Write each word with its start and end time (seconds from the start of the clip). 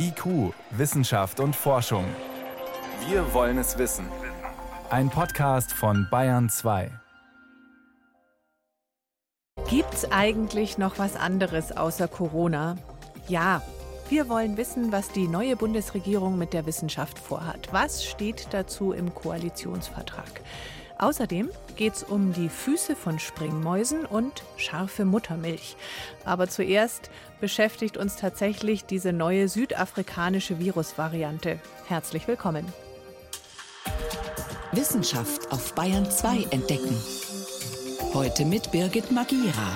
IQ, 0.00 0.54
Wissenschaft 0.70 1.40
und 1.40 1.56
Forschung. 1.56 2.04
Wir 3.08 3.34
wollen 3.34 3.58
es 3.58 3.78
wissen. 3.78 4.06
Ein 4.90 5.10
Podcast 5.10 5.72
von 5.72 6.06
Bayern 6.08 6.48
2. 6.48 6.90
Gibt's 9.68 10.10
eigentlich 10.12 10.78
noch 10.78 10.98
was 10.98 11.16
anderes 11.16 11.76
außer 11.76 12.06
Corona? 12.06 12.76
Ja. 13.26 13.60
Wir 14.08 14.28
wollen 14.28 14.56
wissen, 14.56 14.92
was 14.92 15.10
die 15.10 15.26
neue 15.26 15.56
Bundesregierung 15.56 16.38
mit 16.38 16.52
der 16.52 16.64
Wissenschaft 16.64 17.18
vorhat. 17.18 17.68
Was 17.72 18.04
steht 18.04 18.48
dazu 18.52 18.92
im 18.92 19.14
Koalitionsvertrag? 19.14 20.40
Außerdem 20.98 21.48
geht 21.76 21.94
es 21.94 22.02
um 22.02 22.32
die 22.32 22.48
Füße 22.48 22.96
von 22.96 23.20
Springmäusen 23.20 24.04
und 24.04 24.42
scharfe 24.56 25.04
Muttermilch. 25.04 25.76
Aber 26.24 26.48
zuerst 26.48 27.10
beschäftigt 27.40 27.96
uns 27.96 28.16
tatsächlich 28.16 28.84
diese 28.84 29.12
neue 29.12 29.48
südafrikanische 29.48 30.58
Virusvariante. 30.58 31.60
Herzlich 31.86 32.26
willkommen. 32.26 32.66
Wissenschaft 34.72 35.52
auf 35.52 35.72
Bayern 35.74 36.10
2 36.10 36.48
entdecken. 36.50 36.96
Heute 38.12 38.44
mit 38.44 38.72
Birgit 38.72 39.12
Magira. 39.12 39.70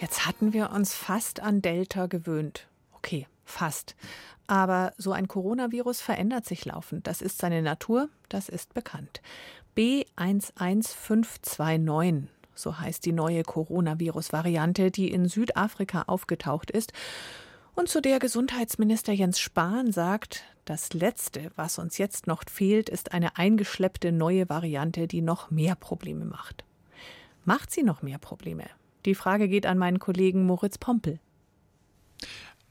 Jetzt 0.00 0.26
hatten 0.26 0.52
wir 0.52 0.70
uns 0.72 0.94
fast 0.94 1.40
an 1.40 1.62
Delta 1.62 2.06
gewöhnt. 2.06 2.66
Okay, 2.92 3.28
fast. 3.44 3.94
Aber 4.46 4.92
so 4.98 5.12
ein 5.12 5.28
Coronavirus 5.28 6.00
verändert 6.00 6.44
sich 6.44 6.64
laufend. 6.64 7.06
Das 7.06 7.22
ist 7.22 7.38
seine 7.38 7.62
Natur, 7.62 8.08
das 8.28 8.48
ist 8.48 8.74
bekannt. 8.74 9.22
B11529, 9.76 12.24
so 12.54 12.78
heißt 12.78 13.04
die 13.04 13.12
neue 13.12 13.42
Coronavirus-Variante, 13.42 14.90
die 14.90 15.10
in 15.10 15.28
Südafrika 15.28 16.04
aufgetaucht 16.06 16.70
ist 16.70 16.92
und 17.74 17.88
zu 17.88 18.00
der 18.00 18.20
Gesundheitsminister 18.20 19.12
Jens 19.12 19.40
Spahn 19.40 19.90
sagt, 19.90 20.44
das 20.64 20.92
Letzte, 20.92 21.50
was 21.56 21.80
uns 21.80 21.98
jetzt 21.98 22.28
noch 22.28 22.44
fehlt, 22.48 22.88
ist 22.88 23.12
eine 23.12 23.36
eingeschleppte 23.36 24.12
neue 24.12 24.48
Variante, 24.48 25.08
die 25.08 25.22
noch 25.22 25.50
mehr 25.50 25.74
Probleme 25.74 26.24
macht. 26.24 26.64
Macht 27.44 27.72
sie 27.72 27.82
noch 27.82 28.00
mehr 28.00 28.18
Probleme? 28.18 28.64
Die 29.04 29.16
Frage 29.16 29.48
geht 29.48 29.66
an 29.66 29.76
meinen 29.76 29.98
Kollegen 29.98 30.46
Moritz 30.46 30.78
Pompel. 30.78 31.18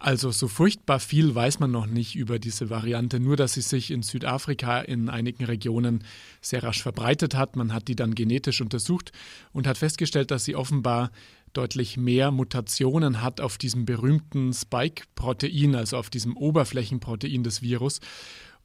Also 0.04 0.32
so 0.32 0.50
furchtbar 0.50 1.00
viel 1.00 1.34
weiß 1.34 1.60
man 1.60 1.72
noch 1.72 1.86
nicht 1.86 2.16
über 2.16 2.38
diese 2.38 2.70
Variante, 2.70 3.22
nur 3.22 3.38
dass 3.38 3.54
sie 3.54 3.62
sich 3.62 3.90
in 3.90 4.04
Südafrika 4.04 4.82
in 4.82 5.08
einigen 5.08 5.46
Regionen 5.46 6.04
sehr 6.42 6.62
rasch 6.62 6.84
verbreitet 6.84 7.36
hat. 7.36 7.56
Man 7.56 7.72
hat 7.72 7.88
die 7.88 7.96
dann 7.96 8.14
genetisch 8.14 8.60
untersucht 8.60 9.14
und 9.54 9.66
hat 9.66 9.78
festgestellt, 9.78 10.30
dass 10.30 10.44
sie 10.44 10.58
offenbar 10.58 11.10
deutlich 11.54 11.96
mehr 11.96 12.32
Mutationen 12.32 13.22
hat 13.22 13.40
auf 13.40 13.58
diesem 13.58 13.86
berühmten 13.86 14.52
Spike-Protein, 14.52 15.74
also 15.74 15.96
auf 15.96 16.10
diesem 16.10 16.36
Oberflächenprotein 16.36 17.44
des 17.44 17.62
Virus. 17.62 18.02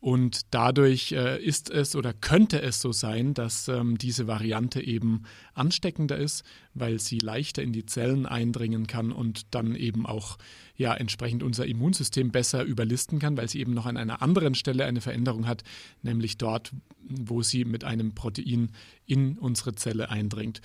Und 0.00 0.42
dadurch 0.52 1.10
äh, 1.10 1.42
ist 1.42 1.70
es 1.70 1.96
oder 1.96 2.12
könnte 2.12 2.62
es 2.62 2.80
so 2.80 2.92
sein, 2.92 3.34
dass 3.34 3.66
ähm, 3.66 3.98
diese 3.98 4.28
Variante 4.28 4.80
eben 4.80 5.24
ansteckender 5.54 6.16
ist, 6.16 6.44
weil 6.72 7.00
sie 7.00 7.18
leichter 7.18 7.62
in 7.62 7.72
die 7.72 7.84
Zellen 7.84 8.24
eindringen 8.24 8.86
kann 8.86 9.10
und 9.10 9.54
dann 9.54 9.74
eben 9.74 10.06
auch 10.06 10.38
ja 10.76 10.94
entsprechend 10.94 11.42
unser 11.42 11.66
Immunsystem 11.66 12.30
besser 12.30 12.62
überlisten 12.62 13.18
kann, 13.18 13.36
weil 13.36 13.48
sie 13.48 13.58
eben 13.58 13.74
noch 13.74 13.86
an 13.86 13.96
einer 13.96 14.22
anderen 14.22 14.54
Stelle 14.54 14.84
eine 14.84 15.00
Veränderung 15.00 15.48
hat, 15.48 15.64
nämlich 16.02 16.38
dort, 16.38 16.70
wo 17.00 17.42
sie 17.42 17.64
mit 17.64 17.82
einem 17.82 18.14
Protein 18.14 18.70
in 19.04 19.36
unsere 19.36 19.74
Zelle 19.74 20.10
eindringt 20.10 20.60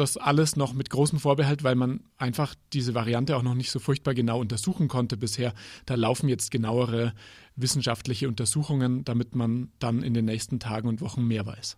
das 0.00 0.16
alles 0.16 0.56
noch 0.56 0.72
mit 0.72 0.90
großem 0.90 1.20
Vorbehalt, 1.20 1.62
weil 1.62 1.74
man 1.74 2.00
einfach 2.16 2.54
diese 2.72 2.94
Variante 2.94 3.36
auch 3.36 3.42
noch 3.42 3.54
nicht 3.54 3.70
so 3.70 3.78
furchtbar 3.78 4.14
genau 4.14 4.40
untersuchen 4.40 4.88
konnte 4.88 5.16
bisher. 5.16 5.54
Da 5.86 5.94
laufen 5.94 6.28
jetzt 6.28 6.50
genauere 6.50 7.12
wissenschaftliche 7.56 8.26
Untersuchungen, 8.26 9.04
damit 9.04 9.34
man 9.34 9.70
dann 9.78 10.02
in 10.02 10.14
den 10.14 10.24
nächsten 10.24 10.58
Tagen 10.58 10.88
und 10.88 11.00
Wochen 11.00 11.24
mehr 11.24 11.46
weiß. 11.46 11.76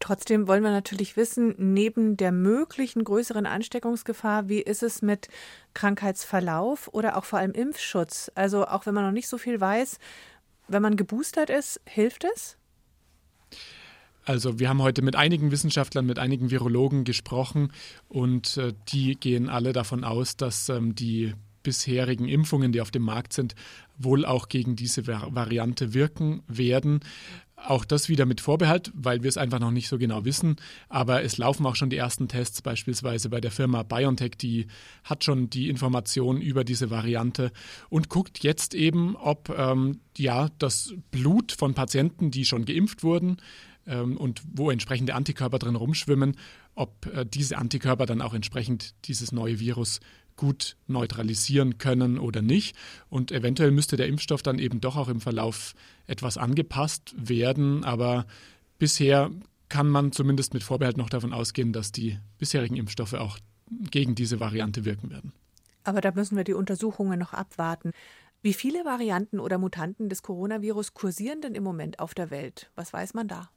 Trotzdem 0.00 0.48
wollen 0.48 0.62
wir 0.62 0.70
natürlich 0.70 1.16
wissen, 1.16 1.54
neben 1.56 2.16
der 2.16 2.30
möglichen 2.30 3.04
größeren 3.04 3.46
Ansteckungsgefahr, 3.46 4.48
wie 4.48 4.60
ist 4.60 4.82
es 4.82 5.00
mit 5.00 5.28
Krankheitsverlauf 5.72 6.88
oder 6.92 7.16
auch 7.16 7.24
vor 7.24 7.38
allem 7.38 7.52
Impfschutz? 7.52 8.30
Also 8.34 8.66
auch 8.66 8.86
wenn 8.86 8.94
man 8.94 9.04
noch 9.04 9.12
nicht 9.12 9.28
so 9.28 9.38
viel 9.38 9.60
weiß, 9.60 9.98
wenn 10.68 10.82
man 10.82 10.96
geboostert 10.96 11.50
ist, 11.50 11.80
hilft 11.86 12.24
es? 12.24 12.56
Also 14.24 14.58
wir 14.58 14.68
haben 14.68 14.82
heute 14.82 15.02
mit 15.02 15.16
einigen 15.16 15.50
Wissenschaftlern, 15.50 16.06
mit 16.06 16.18
einigen 16.18 16.50
Virologen 16.50 17.04
gesprochen 17.04 17.72
und 18.08 18.56
äh, 18.56 18.72
die 18.88 19.16
gehen 19.16 19.48
alle 19.48 19.72
davon 19.72 20.04
aus, 20.04 20.36
dass 20.36 20.68
ähm, 20.68 20.94
die 20.94 21.34
bisherigen 21.62 22.28
Impfungen, 22.28 22.72
die 22.72 22.80
auf 22.80 22.90
dem 22.90 23.02
Markt 23.02 23.32
sind, 23.32 23.54
wohl 23.98 24.24
auch 24.24 24.48
gegen 24.48 24.76
diese 24.76 25.06
Variante 25.06 25.94
wirken 25.94 26.42
werden. 26.46 27.00
Auch 27.56 27.86
das 27.86 28.10
wieder 28.10 28.26
mit 28.26 28.42
Vorbehalt, 28.42 28.92
weil 28.94 29.22
wir 29.22 29.28
es 29.28 29.38
einfach 29.38 29.60
noch 29.60 29.70
nicht 29.70 29.88
so 29.88 29.96
genau 29.96 30.26
wissen. 30.26 30.56
Aber 30.90 31.22
es 31.22 31.38
laufen 31.38 31.64
auch 31.64 31.76
schon 31.76 31.88
die 31.88 31.96
ersten 31.96 32.28
Tests, 32.28 32.60
beispielsweise 32.60 33.30
bei 33.30 33.40
der 33.40 33.50
Firma 33.50 33.82
BioNTech, 33.82 34.32
die 34.36 34.66
hat 35.04 35.24
schon 35.24 35.48
die 35.48 35.70
Informationen 35.70 36.42
über 36.42 36.64
diese 36.64 36.90
Variante 36.90 37.50
und 37.88 38.10
guckt 38.10 38.40
jetzt 38.42 38.74
eben, 38.74 39.16
ob 39.16 39.48
ähm, 39.56 40.00
ja 40.18 40.48
das 40.58 40.92
Blut 41.10 41.52
von 41.52 41.72
Patienten, 41.72 42.30
die 42.30 42.44
schon 42.44 42.66
geimpft 42.66 43.02
wurden, 43.02 43.38
und 43.86 44.42
wo 44.52 44.70
entsprechende 44.70 45.14
Antikörper 45.14 45.58
drin 45.58 45.76
rumschwimmen, 45.76 46.36
ob 46.74 47.06
äh, 47.06 47.24
diese 47.26 47.58
Antikörper 47.58 48.06
dann 48.06 48.22
auch 48.22 48.34
entsprechend 48.34 48.94
dieses 49.06 49.32
neue 49.32 49.60
Virus 49.60 50.00
gut 50.36 50.76
neutralisieren 50.86 51.78
können 51.78 52.18
oder 52.18 52.42
nicht. 52.42 52.76
Und 53.08 53.30
eventuell 53.30 53.70
müsste 53.70 53.96
der 53.96 54.08
Impfstoff 54.08 54.42
dann 54.42 54.58
eben 54.58 54.80
doch 54.80 54.96
auch 54.96 55.08
im 55.08 55.20
Verlauf 55.20 55.74
etwas 56.06 56.36
angepasst 56.36 57.14
werden. 57.16 57.84
Aber 57.84 58.26
bisher 58.78 59.30
kann 59.68 59.88
man 59.88 60.12
zumindest 60.12 60.54
mit 60.54 60.62
Vorbehalt 60.62 60.96
noch 60.96 61.10
davon 61.10 61.32
ausgehen, 61.32 61.72
dass 61.72 61.92
die 61.92 62.18
bisherigen 62.38 62.76
Impfstoffe 62.76 63.14
auch 63.14 63.38
gegen 63.90 64.14
diese 64.14 64.40
Variante 64.40 64.84
wirken 64.84 65.10
werden. 65.10 65.32
Aber 65.84 66.00
da 66.00 66.12
müssen 66.12 66.36
wir 66.36 66.44
die 66.44 66.54
Untersuchungen 66.54 67.18
noch 67.18 67.32
abwarten. 67.32 67.92
Wie 68.42 68.54
viele 68.54 68.84
Varianten 68.84 69.40
oder 69.40 69.58
Mutanten 69.58 70.08
des 70.08 70.22
Coronavirus 70.22 70.94
kursieren 70.94 71.40
denn 71.40 71.54
im 71.54 71.62
Moment 71.62 71.98
auf 71.98 72.14
der 72.14 72.30
Welt? 72.30 72.70
Was 72.74 72.92
weiß 72.92 73.14
man 73.14 73.28
da? 73.28 73.50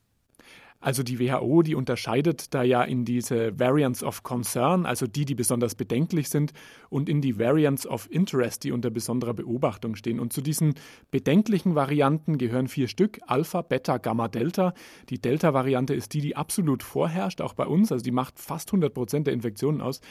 Also 0.80 1.02
die 1.02 1.20
WHO, 1.20 1.64
die 1.64 1.76
unterscheidet 1.76 2.54
da 2.54 2.62
ja 2.62 2.84
in 2.84 3.04
diese 3.04 3.60
Variants 3.60 4.04
of 4.04 4.24
Concern, 4.24 4.86
also 4.86 5.08
die, 5.08 5.26
die 5.26 5.34
besonders 5.36 5.76
bedenklich 5.76 6.30
sind, 6.30 6.54
und 6.90 7.10
in 7.10 7.22
die 7.22 7.40
Variants 7.40 7.88
of 7.88 8.08
Interest, 8.12 8.64
die 8.64 8.72
unter 8.72 8.90
besonderer 8.90 9.34
Beobachtung 9.34 9.96
stehen. 9.96 10.20
Und 10.20 10.34
zu 10.34 10.42
diesen 10.42 10.76
bedenklichen 11.10 11.76
Varianten 11.76 12.38
gehören 12.38 12.68
vier 12.68 12.88
Stück, 12.88 13.20
Alpha, 13.26 13.62
Beta, 13.64 13.98
Gamma, 13.98 14.28
Delta. 14.28 14.74
Die 15.10 15.20
Delta-Variante 15.20 15.96
ist 15.96 16.14
die, 16.14 16.22
die 16.22 16.36
absolut 16.36 16.84
vorherrscht, 16.84 17.42
auch 17.42 17.54
bei 17.54 17.66
uns, 17.66 17.92
also 17.92 18.04
die 18.04 18.12
macht 18.12 18.40
fast 18.40 18.70
100 18.70 18.94
Prozent 18.94 19.28
der 19.28 19.34
Infektionen 19.34 19.82
aus. 19.82 20.02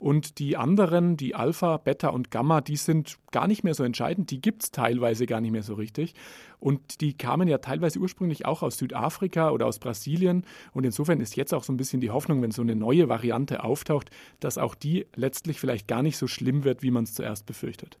Und 0.00 0.38
die 0.38 0.56
anderen, 0.56 1.18
die 1.18 1.34
Alpha, 1.34 1.76
Beta 1.76 2.08
und 2.08 2.30
Gamma, 2.30 2.62
die 2.62 2.76
sind 2.76 3.18
gar 3.32 3.46
nicht 3.46 3.64
mehr 3.64 3.74
so 3.74 3.84
entscheidend. 3.84 4.30
Die 4.30 4.40
gibt 4.40 4.62
es 4.62 4.70
teilweise 4.70 5.26
gar 5.26 5.42
nicht 5.42 5.50
mehr 5.50 5.62
so 5.62 5.74
richtig. 5.74 6.14
Und 6.58 7.02
die 7.02 7.12
kamen 7.12 7.48
ja 7.48 7.58
teilweise 7.58 7.98
ursprünglich 7.98 8.46
auch 8.46 8.62
aus 8.62 8.78
Südafrika 8.78 9.50
oder 9.50 9.66
aus 9.66 9.78
Brasilien. 9.78 10.46
Und 10.72 10.84
insofern 10.84 11.20
ist 11.20 11.36
jetzt 11.36 11.52
auch 11.52 11.64
so 11.64 11.72
ein 11.74 11.76
bisschen 11.76 12.00
die 12.00 12.08
Hoffnung, 12.08 12.40
wenn 12.40 12.50
so 12.50 12.62
eine 12.62 12.76
neue 12.76 13.10
Variante 13.10 13.62
auftaucht, 13.62 14.10
dass 14.40 14.56
auch 14.56 14.74
die 14.74 15.06
letztlich 15.16 15.60
vielleicht 15.60 15.86
gar 15.86 16.02
nicht 16.02 16.16
so 16.16 16.26
schlimm 16.26 16.64
wird, 16.64 16.82
wie 16.82 16.90
man 16.90 17.04
es 17.04 17.12
zuerst 17.12 17.44
befürchtet. 17.44 17.98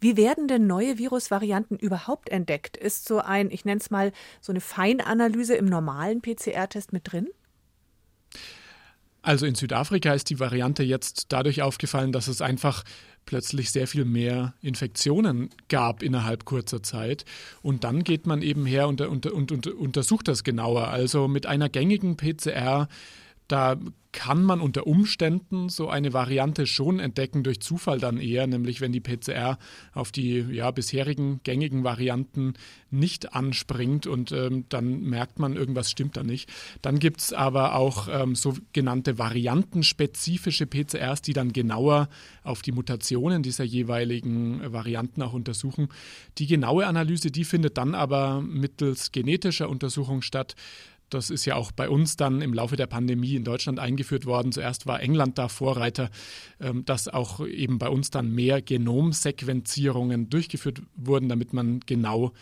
Wie 0.00 0.16
werden 0.16 0.48
denn 0.48 0.66
neue 0.66 0.98
Virusvarianten 0.98 1.78
überhaupt 1.78 2.30
entdeckt? 2.30 2.76
Ist 2.76 3.06
so 3.06 3.20
ein, 3.20 3.52
ich 3.52 3.64
nenne 3.64 3.80
es 3.80 3.90
mal, 3.90 4.10
so 4.40 4.50
eine 4.50 4.60
Feinanalyse 4.60 5.54
im 5.54 5.66
normalen 5.66 6.20
PCR-Test 6.20 6.92
mit 6.92 7.12
drin? 7.12 7.28
Also 9.28 9.44
in 9.44 9.54
Südafrika 9.54 10.14
ist 10.14 10.30
die 10.30 10.40
Variante 10.40 10.82
jetzt 10.82 11.26
dadurch 11.28 11.60
aufgefallen, 11.60 12.12
dass 12.12 12.28
es 12.28 12.40
einfach 12.40 12.82
plötzlich 13.26 13.70
sehr 13.70 13.86
viel 13.86 14.06
mehr 14.06 14.54
Infektionen 14.62 15.50
gab 15.68 16.02
innerhalb 16.02 16.46
kurzer 16.46 16.82
Zeit. 16.82 17.26
Und 17.60 17.84
dann 17.84 18.04
geht 18.04 18.26
man 18.26 18.40
eben 18.40 18.64
her 18.64 18.88
und, 18.88 19.02
und, 19.02 19.26
und, 19.26 19.66
untersucht 19.66 20.28
das 20.28 20.44
genauer. 20.44 20.88
Also 20.88 21.28
mit 21.28 21.44
einer 21.44 21.68
gängigen 21.68 22.16
PCR 22.16 22.88
da 23.48 23.76
kann 24.12 24.42
man 24.42 24.60
unter 24.60 24.86
Umständen 24.86 25.68
so 25.68 25.88
eine 25.88 26.12
Variante 26.12 26.66
schon 26.66 26.98
entdecken, 26.98 27.42
durch 27.42 27.60
Zufall 27.60 27.98
dann 27.98 28.18
eher, 28.18 28.46
nämlich 28.46 28.80
wenn 28.80 28.90
die 28.90 29.00
PCR 29.00 29.58
auf 29.92 30.12
die 30.12 30.40
ja, 30.50 30.70
bisherigen 30.70 31.40
gängigen 31.44 31.84
Varianten 31.84 32.54
nicht 32.90 33.34
anspringt 33.34 34.06
und 34.06 34.32
ähm, 34.32 34.64
dann 34.70 35.02
merkt 35.02 35.38
man, 35.38 35.56
irgendwas 35.56 35.90
stimmt 35.90 36.16
da 36.16 36.22
nicht. 36.22 36.50
Dann 36.80 36.98
gibt 36.98 37.20
es 37.20 37.32
aber 37.32 37.74
auch 37.74 38.08
ähm, 38.10 38.34
sogenannte 38.34 39.18
variantenspezifische 39.18 40.66
PCRs, 40.66 41.20
die 41.20 41.34
dann 41.34 41.52
genauer 41.52 42.08
auf 42.42 42.62
die 42.62 42.72
Mutationen 42.72 43.42
dieser 43.42 43.64
jeweiligen 43.64 44.72
Varianten 44.72 45.20
auch 45.22 45.34
untersuchen. 45.34 45.88
Die 46.38 46.46
genaue 46.46 46.86
Analyse, 46.86 47.30
die 47.30 47.44
findet 47.44 47.76
dann 47.76 47.94
aber 47.94 48.40
mittels 48.40 49.12
genetischer 49.12 49.68
Untersuchung 49.68 50.22
statt. 50.22 50.56
Das 51.10 51.30
ist 51.30 51.44
ja 51.44 51.56
auch 51.56 51.72
bei 51.72 51.88
uns 51.88 52.16
dann 52.16 52.40
im 52.42 52.54
Laufe 52.54 52.76
der 52.76 52.86
Pandemie 52.86 53.34
in 53.34 53.44
Deutschland 53.44 53.78
eingeführt 53.78 54.26
worden. 54.26 54.52
Zuerst 54.52 54.86
war 54.86 55.00
England 55.00 55.38
da 55.38 55.48
Vorreiter, 55.48 56.10
ähm, 56.60 56.84
dass 56.84 57.08
auch 57.08 57.46
eben 57.46 57.78
bei 57.78 57.88
uns 57.88 58.10
dann 58.10 58.34
mehr 58.34 58.62
Genomsequenzierungen 58.62 60.30
durchgeführt 60.30 60.82
wurden, 60.96 61.28
damit 61.28 61.52
man 61.52 61.80
genau 61.80 62.32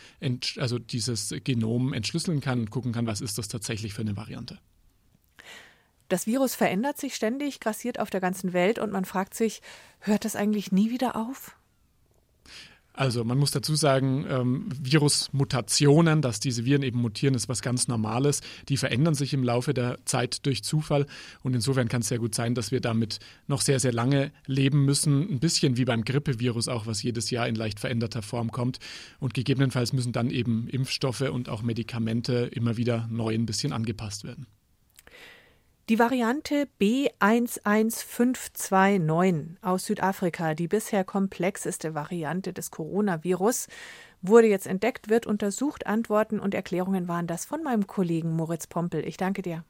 also 0.57 0.79
dieses 0.79 1.35
Genom 1.45 1.93
entschlüsseln 1.93 2.41
kann 2.41 2.61
und 2.61 2.71
gucken 2.71 2.93
kann, 2.93 3.07
was 3.07 3.21
ist 3.21 3.39
das 3.39 3.49
tatsächlich 3.49 3.95
für 3.95 4.03
eine 4.03 4.17
Variante. 4.17 4.59
Das 6.09 6.27
Virus 6.27 6.55
verändert 6.55 6.99
sich 6.99 7.17
ständig, 7.17 7.59
grassiert 7.59 7.99
auf 7.99 8.11
der 8.11 8.21
ganzen 8.21 8.53
Welt 8.53 8.79
und 8.79 8.93
man 8.93 9.05
fragt 9.05 9.35
sich, 9.35 9.61
hört 10.01 10.25
das 10.25 10.37
eigentlich 10.37 10.71
nie 10.71 10.91
wieder 10.91 11.17
auf? 11.17 11.57
Also 12.97 13.25
man 13.25 13.37
muss 13.37 13.51
dazu 13.51 13.75
sagen, 13.75 14.25
ähm, 14.27 14.69
Virusmutationen, 14.81 16.23
dass 16.23 16.41
diese 16.41 16.65
Viren 16.65 16.83
eben 16.83 16.99
mutieren, 16.99 17.35
ist 17.35 17.47
was 17.47 17.61
ganz 17.61 17.89
Normales. 17.89 18.41
Die 18.71 18.79
verändern 18.79 19.15
sich 19.15 19.35
im 19.35 19.45
Laufe 19.45 19.75
der 19.75 19.99
Zeit 20.07 20.47
durch 20.47 20.65
Zufall 20.65 21.07
und 21.43 21.55
insofern 21.55 21.89
kann 21.89 22.01
es 22.01 22.09
sehr 22.09 22.19
gut 22.19 22.35
sein, 22.35 22.55
dass 22.55 22.71
wir 22.71 22.81
damit 22.81 23.19
noch 23.49 23.61
sehr, 23.61 23.81
sehr 23.81 23.93
lange 23.93 24.33
leben 24.47 24.87
müssen. 24.87 25.31
Ein 25.31 25.41
bisschen 25.41 25.77
wie 25.77 25.85
beim 25.85 26.05
Grippevirus 26.05 26.69
auch, 26.69 26.87
was 26.87 27.03
jedes 27.03 27.31
Jahr 27.31 27.47
in 27.47 27.55
leicht 27.55 27.81
veränderter 27.81 28.23
Form 28.23 28.51
kommt. 28.51 28.79
Und 29.21 29.35
gegebenenfalls 29.35 29.93
müssen 29.93 30.13
dann 30.13 30.31
eben 30.31 30.67
Impfstoffe 30.69 31.21
und 31.21 31.51
auch 31.51 31.61
Medikamente 31.61 32.51
immer 32.53 32.79
wieder 32.79 33.07
neu 33.11 33.35
ein 33.35 33.45
bisschen 33.45 33.75
angepasst 33.75 34.25
werden. 34.25 34.47
Die 35.89 36.01
Variante 36.01 36.67
B11529 36.81 39.51
aus 39.63 39.85
Südafrika, 39.85 40.55
die 40.55 40.67
bisher 40.67 41.05
komplexeste 41.05 41.95
Variante 41.95 42.53
des 42.53 42.73
Coronavirus, 42.73 43.69
wurde 44.21 44.49
jetzt 44.49 44.67
entdeckt, 44.67 45.09
wird 45.09 45.27
untersucht. 45.27 45.87
Antworten 45.87 46.41
und 46.41 46.55
Erklärungen 46.55 47.07
waren 47.07 47.29
das 47.29 47.45
von 47.45 47.63
meinem 47.63 47.87
Kollegen 47.87 48.35
Moritz 48.35 48.67
Pompel. 48.67 49.07
Ich 49.07 49.17
danke 49.17 49.43
dir. 49.43 49.63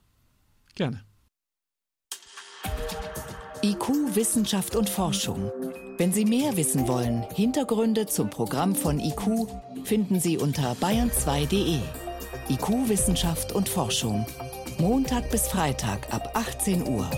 Gerne. 0.75 1.05
IQ, 3.63 4.15
Wissenschaft 4.15 4.75
und 4.75 4.89
Forschung. 4.89 5.53
Wenn 5.99 6.15
Sie 6.15 6.25
mehr 6.25 6.57
wissen 6.57 6.89
wollen, 6.89 7.27
Hintergründe 7.35 8.07
zum 8.07 8.31
Programm 8.31 8.75
von 8.75 9.01
IQ 9.01 9.49
finden 9.85 10.19
Sie 10.19 10.39
unter 10.39 10.73
bayern2.de. 10.77 11.79
IQ, 12.49 12.89
Wissenschaft 12.89 13.53
und 13.53 13.69
Forschung. 13.69 14.25
Montag 14.79 15.31
bis 15.31 15.49
Freitag 15.49 16.13
ab 16.13 16.33
18 16.35 16.87
Uhr. 16.87 17.11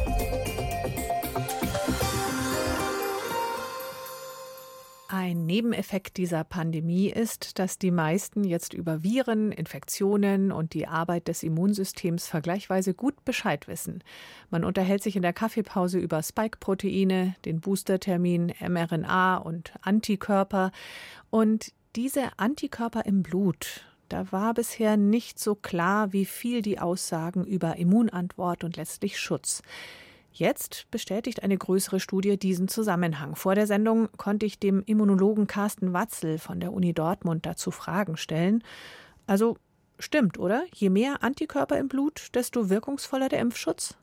Ein 5.09 5.45
Nebeneffekt 5.45 6.19
dieser 6.19 6.45
Pandemie 6.45 7.09
ist, 7.09 7.59
dass 7.59 7.77
die 7.77 7.91
meisten 7.91 8.45
jetzt 8.45 8.75
über 8.75 9.03
Viren, 9.03 9.51
Infektionen 9.51 10.53
und 10.53 10.73
die 10.73 10.87
Arbeit 10.87 11.27
des 11.27 11.43
Immunsystems 11.43 12.29
vergleichsweise 12.29 12.95
gut 12.95 13.25
Bescheid 13.25 13.67
wissen. 13.67 14.05
Man 14.51 14.65
unterhält 14.65 15.03
sich 15.03 15.17
in 15.17 15.23
der 15.23 15.33
Kaffeepause 15.33 15.99
über 15.99 16.23
Spike-Proteine, 16.23 17.35
den 17.45 17.61
Boostertermin, 17.61 18.53
mRNA 18.61 19.39
und 19.39 19.73
Antikörper. 19.83 20.71
Und 21.31 21.73
diese 21.97 22.31
Antikörper 22.37 23.05
im 23.05 23.25
Blut, 23.25 23.85
da 24.09 24.33
war 24.33 24.55
bisher 24.55 24.97
nicht 24.97 25.39
so 25.39 25.55
klar, 25.55 26.13
wie 26.13 26.25
viel 26.25 26.63
die 26.63 26.79
Aussagen 26.79 27.45
über 27.45 27.77
Immunantwort 27.77 28.65
und 28.65 28.77
letztlich 28.77 29.19
Schutz. 29.19 29.63
Jetzt 30.33 30.87
bestätigt 30.91 31.43
eine 31.43 31.59
größere 31.59 32.01
Studie 32.01 32.39
diesen 32.39 32.69
Zusammenhang. 32.69 33.35
Vor 33.35 33.55
der 33.55 33.67
Sendung 33.67 34.09
konnte 34.17 34.47
ich 34.47 34.59
dem 34.59 34.83
Immunologen 34.85 35.47
Carsten 35.47 35.93
Watzel 35.93 36.39
von 36.39 36.61
der 36.61 36.73
Uni 36.73 36.93
Dortmund 36.93 37.45
dazu 37.45 37.71
Fragen 37.71 38.17
stellen. 38.17 38.63
Also 39.27 39.57
stimmt, 39.99 40.39
oder? 40.39 40.65
Je 40.75 40.91
mehr 40.91 41.23
Antikörper 41.23 41.79
im 41.79 41.89
Blut, 41.89 42.29
desto 42.35 42.71
wirkungsvoller 42.71 43.29
der 43.29 43.41
Impfschutz? 43.41 43.97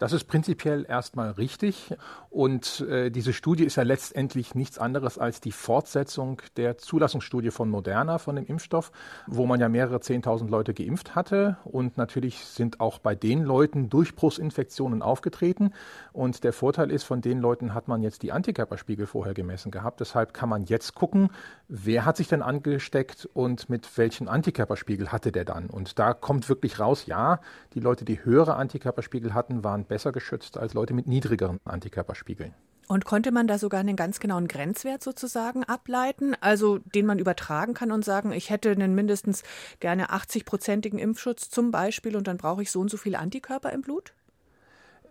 Das 0.00 0.14
ist 0.14 0.24
prinzipiell 0.24 0.86
erstmal 0.88 1.32
richtig. 1.32 1.94
Und 2.30 2.80
äh, 2.88 3.10
diese 3.10 3.34
Studie 3.34 3.64
ist 3.64 3.76
ja 3.76 3.82
letztendlich 3.82 4.54
nichts 4.54 4.78
anderes 4.78 5.18
als 5.18 5.42
die 5.42 5.52
Fortsetzung 5.52 6.40
der 6.56 6.78
Zulassungsstudie 6.78 7.50
von 7.50 7.68
Moderna, 7.68 8.16
von 8.16 8.36
dem 8.36 8.46
Impfstoff, 8.46 8.92
wo 9.26 9.44
man 9.44 9.60
ja 9.60 9.68
mehrere 9.68 10.00
Zehntausend 10.00 10.50
Leute 10.50 10.72
geimpft 10.72 11.14
hatte. 11.16 11.58
Und 11.64 11.98
natürlich 11.98 12.46
sind 12.46 12.80
auch 12.80 12.98
bei 12.98 13.14
den 13.14 13.44
Leuten 13.44 13.90
Durchbruchsinfektionen 13.90 15.02
aufgetreten. 15.02 15.74
Und 16.14 16.44
der 16.44 16.54
Vorteil 16.54 16.90
ist, 16.90 17.04
von 17.04 17.20
den 17.20 17.38
Leuten 17.38 17.74
hat 17.74 17.86
man 17.86 18.00
jetzt 18.00 18.22
die 18.22 18.32
Antikörperspiegel 18.32 19.06
vorher 19.06 19.34
gemessen 19.34 19.70
gehabt. 19.70 20.00
Deshalb 20.00 20.32
kann 20.32 20.48
man 20.48 20.64
jetzt 20.64 20.94
gucken, 20.94 21.28
wer 21.68 22.06
hat 22.06 22.16
sich 22.16 22.28
denn 22.28 22.40
angesteckt 22.40 23.28
und 23.34 23.68
mit 23.68 23.98
welchen 23.98 24.28
Antikörperspiegel 24.28 25.12
hatte 25.12 25.30
der 25.30 25.44
dann. 25.44 25.66
Und 25.66 25.98
da 25.98 26.14
kommt 26.14 26.48
wirklich 26.48 26.80
raus, 26.80 27.04
ja, 27.04 27.40
die 27.74 27.80
Leute, 27.80 28.06
die 28.06 28.24
höhere 28.24 28.56
Antikörperspiegel 28.56 29.34
hatten, 29.34 29.62
waren 29.62 29.89
besser 29.90 30.12
geschützt 30.12 30.56
als 30.56 30.72
Leute 30.72 30.94
mit 30.94 31.06
niedrigeren 31.06 31.60
Antikörperspiegeln. 31.64 32.54
Und 32.88 33.04
konnte 33.04 33.30
man 33.30 33.46
da 33.46 33.58
sogar 33.58 33.80
einen 33.80 33.94
ganz 33.94 34.18
genauen 34.18 34.48
Grenzwert 34.48 35.02
sozusagen 35.02 35.62
ableiten, 35.64 36.34
also 36.40 36.78
den 36.78 37.06
man 37.06 37.18
übertragen 37.18 37.74
kann 37.74 37.92
und 37.92 38.04
sagen, 38.04 38.32
ich 38.32 38.50
hätte 38.50 38.70
einen 38.70 38.94
mindestens 38.94 39.42
gerne 39.78 40.10
80-prozentigen 40.10 40.98
Impfschutz 40.98 41.50
zum 41.50 41.70
Beispiel 41.70 42.16
und 42.16 42.26
dann 42.26 42.36
brauche 42.36 42.62
ich 42.62 42.70
so 42.70 42.80
und 42.80 42.90
so 42.90 42.96
viele 42.96 43.18
Antikörper 43.18 43.72
im 43.72 43.82
Blut? 43.82 44.14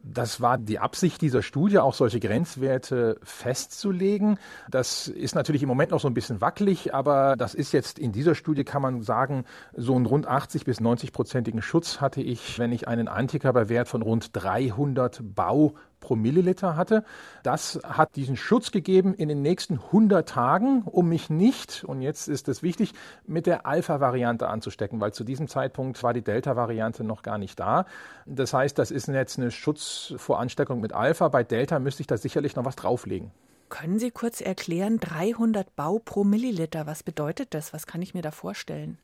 Das 0.04 0.42
war 0.42 0.58
die 0.58 0.80
Absicht 0.80 1.22
dieser 1.22 1.42
Studie, 1.42 1.80
auch 1.80 1.94
solche 1.94 2.20
Grenzwerte 2.20 3.20
festzulegen. 3.22 4.40
Das 4.70 5.08
ist 5.08 5.36
natürlich 5.36 5.62
im 5.62 5.68
Moment 5.68 5.92
noch 5.92 6.00
so 6.00 6.08
ein 6.08 6.14
bisschen 6.14 6.42
wackelig, 6.42 6.94
aber 6.94 7.36
das 7.36 7.54
ist 7.54 7.74
jetzt 7.74 8.00
in 8.00 8.12
dieser 8.12 8.36
Studie, 8.36 8.64
kann 8.64 8.82
man 8.82 9.02
sagen, 9.02 9.46
so 9.76 9.96
einen 9.96 10.06
rund 10.06 10.28
80 10.28 10.66
bis 10.66 10.80
90 10.80 11.12
prozentigen 11.12 11.62
Schutz 11.62 12.00
hatte 12.00 12.22
ich, 12.22 12.60
wenn 12.60 12.72
ich 12.72 12.88
einen 12.88 13.08
Antikörperwert 13.08 13.88
von 13.88 14.02
rund 14.02 14.30
300 14.34 15.22
Bau 15.24 15.76
pro 16.00 16.16
Milliliter 16.16 16.76
hatte. 16.76 17.04
Das 17.44 17.80
hat 17.84 18.16
diesen 18.16 18.36
Schutz 18.36 18.72
gegeben 18.72 19.14
in 19.14 19.30
den 19.30 19.42
nächsten 19.42 19.76
100 19.76 20.28
Tagen, 20.28 20.84
um 20.84 21.10
mich 21.10 21.30
nicht, 21.30 21.84
und 21.84 22.02
jetzt 22.02 22.28
ist 22.28 22.48
es 22.48 22.64
wichtig, 22.64 22.94
mit 23.26 23.46
der 23.46 23.66
Alpha-Variante 23.66 24.48
anzustecken, 24.48 25.00
weil 25.02 25.14
zu 25.14 25.24
diesem 25.24 25.48
Zeitpunkt 25.48 26.02
war 26.04 26.14
die 26.14 26.24
Delta-Variante 26.24 27.04
noch 27.04 27.24
gar 27.24 27.38
nicht 27.38 27.60
da. 27.60 27.86
Das 28.26 28.54
heißt, 28.54 28.78
das 28.78 28.92
ist 28.92 29.08
jetzt 29.08 29.38
eine 29.38 29.52
Schutz 29.52 30.14
vor 30.18 30.40
Ansteckung 30.40 30.82
mit 30.82 30.94
Alpha. 30.94 31.28
Bei 31.28 31.44
Delta 31.44 31.80
müsste 31.80 32.02
ich 32.02 32.08
da 32.08 32.18
sicherlich 32.18 32.56
noch 32.56 32.66
was 32.66 32.76
drauflegen. 32.76 33.32
Können 33.70 34.00
Sie 34.00 34.10
kurz 34.10 34.42
erklären, 34.42 35.00
300 35.00 35.76
Bau 35.76 36.00
pro 36.00 36.24
Milliliter, 36.24 36.88
was 36.88 37.04
bedeutet 37.04 37.54
das? 37.54 37.72
Was 37.72 37.86
kann 37.86 38.02
ich 38.02 38.16
mir 38.16 38.24
da 38.24 38.32
vorstellen? 38.32 38.98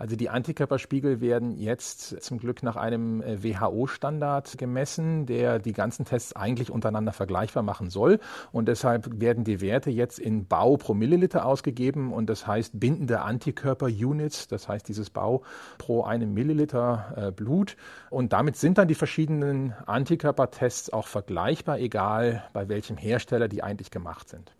Also 0.00 0.16
die 0.16 0.30
Antikörperspiegel 0.30 1.20
werden 1.20 1.58
jetzt 1.58 2.22
zum 2.22 2.38
Glück 2.38 2.62
nach 2.62 2.76
einem 2.76 3.20
äh, 3.20 3.44
WHO-Standard 3.44 4.56
gemessen, 4.56 5.26
der 5.26 5.58
die 5.58 5.74
ganzen 5.74 6.06
Tests 6.06 6.34
eigentlich 6.34 6.70
untereinander 6.70 7.12
vergleichbar 7.12 7.62
machen 7.62 7.90
soll. 7.90 8.18
Und 8.50 8.68
deshalb 8.68 9.20
werden 9.20 9.44
die 9.44 9.60
Werte 9.60 9.90
jetzt 9.90 10.18
in 10.18 10.46
Bau 10.46 10.78
pro 10.78 10.94
Milliliter 10.94 11.44
ausgegeben 11.44 12.14
und 12.14 12.30
das 12.30 12.46
heißt 12.46 12.80
bindende 12.80 13.20
Antikörper-Units, 13.20 14.48
das 14.48 14.68
heißt 14.68 14.88
dieses 14.88 15.10
Bau 15.10 15.42
pro 15.76 16.02
einem 16.02 16.32
Milliliter 16.32 17.12
äh, 17.16 17.30
Blut. 17.30 17.76
Und 18.08 18.32
damit 18.32 18.56
sind 18.56 18.78
dann 18.78 18.88
die 18.88 18.94
verschiedenen 18.94 19.74
Antikörpertests 19.84 20.94
auch 20.94 21.08
vergleichbar, 21.08 21.78
egal 21.78 22.42
bei 22.54 22.70
welchem 22.70 22.96
Hersteller 22.96 23.48
die 23.48 23.62
eigentlich 23.62 23.90
gemacht 23.90 24.30
sind. 24.30 24.50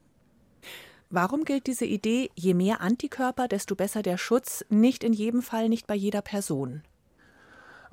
Warum 1.13 1.45
gilt 1.45 1.67
diese 1.67 1.87
Idee, 1.87 2.31
je 2.37 2.55
mehr 2.55 2.81
Antikörper, 2.81 3.49
desto 3.49 3.75
besser 3.75 4.01
der 4.01 4.17
Schutz, 4.17 4.65
nicht 4.69 5.03
in 5.03 5.13
jedem 5.13 5.43
Fall, 5.43 5.69
nicht 5.69 5.89
bei 5.89 5.97
jeder 5.97 6.23
Person? 6.23 6.83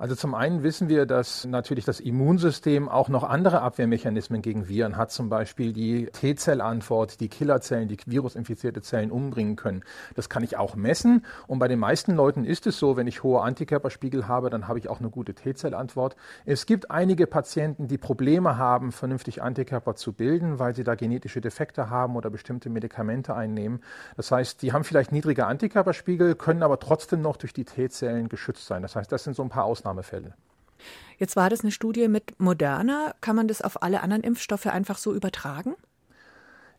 Also 0.00 0.14
zum 0.14 0.36
einen 0.36 0.62
wissen 0.62 0.88
wir, 0.88 1.06
dass 1.06 1.44
natürlich 1.44 1.84
das 1.84 1.98
Immunsystem 1.98 2.88
auch 2.88 3.08
noch 3.08 3.24
andere 3.24 3.62
Abwehrmechanismen 3.62 4.42
gegen 4.42 4.68
Viren 4.68 4.96
hat, 4.96 5.10
zum 5.10 5.28
Beispiel 5.28 5.72
die 5.72 6.06
T-Zellantwort, 6.06 7.18
die 7.18 7.28
Killerzellen, 7.28 7.88
die 7.88 7.98
virusinfizierte 8.06 8.80
Zellen 8.80 9.10
umbringen 9.10 9.56
können. 9.56 9.82
Das 10.14 10.28
kann 10.28 10.44
ich 10.44 10.56
auch 10.56 10.76
messen 10.76 11.24
und 11.48 11.58
bei 11.58 11.66
den 11.66 11.80
meisten 11.80 12.14
Leuten 12.14 12.44
ist 12.44 12.68
es 12.68 12.78
so, 12.78 12.96
wenn 12.96 13.08
ich 13.08 13.24
hohe 13.24 13.42
Antikörperspiegel 13.42 14.28
habe, 14.28 14.50
dann 14.50 14.68
habe 14.68 14.78
ich 14.78 14.88
auch 14.88 15.00
eine 15.00 15.10
gute 15.10 15.34
T-Zellantwort. 15.34 16.14
Es 16.46 16.66
gibt 16.66 16.92
einige 16.92 17.26
Patienten, 17.26 17.88
die 17.88 17.98
Probleme 17.98 18.56
haben, 18.56 18.92
vernünftig 18.92 19.42
Antikörper 19.42 19.96
zu 19.96 20.12
bilden, 20.12 20.60
weil 20.60 20.76
sie 20.76 20.84
da 20.84 20.94
genetische 20.94 21.40
Defekte 21.40 21.90
haben 21.90 22.14
oder 22.14 22.30
bestimmte 22.30 22.70
Medikamente 22.70 23.34
einnehmen. 23.34 23.80
Das 24.16 24.30
heißt, 24.30 24.62
die 24.62 24.72
haben 24.72 24.84
vielleicht 24.84 25.10
niedrige 25.10 25.46
Antikörperspiegel, 25.46 26.36
können 26.36 26.62
aber 26.62 26.78
trotzdem 26.78 27.20
noch 27.20 27.36
durch 27.36 27.52
die 27.52 27.64
T-Zellen 27.64 28.28
geschützt 28.28 28.64
sein. 28.64 28.82
Das 28.82 28.94
heißt, 28.94 29.10
das 29.10 29.24
sind 29.24 29.34
so 29.34 29.42
ein 29.42 29.48
paar 29.48 29.64
Ausnahmen. 29.64 29.87
Ausnahmefälle. 29.88 30.34
Jetzt 31.18 31.34
war 31.34 31.50
das 31.50 31.62
eine 31.62 31.72
Studie 31.72 32.08
mit 32.08 32.38
Moderna. 32.38 33.14
Kann 33.20 33.34
man 33.34 33.48
das 33.48 33.62
auf 33.62 33.82
alle 33.82 34.02
anderen 34.02 34.22
Impfstoffe 34.22 34.66
einfach 34.66 34.98
so 34.98 35.14
übertragen? 35.14 35.74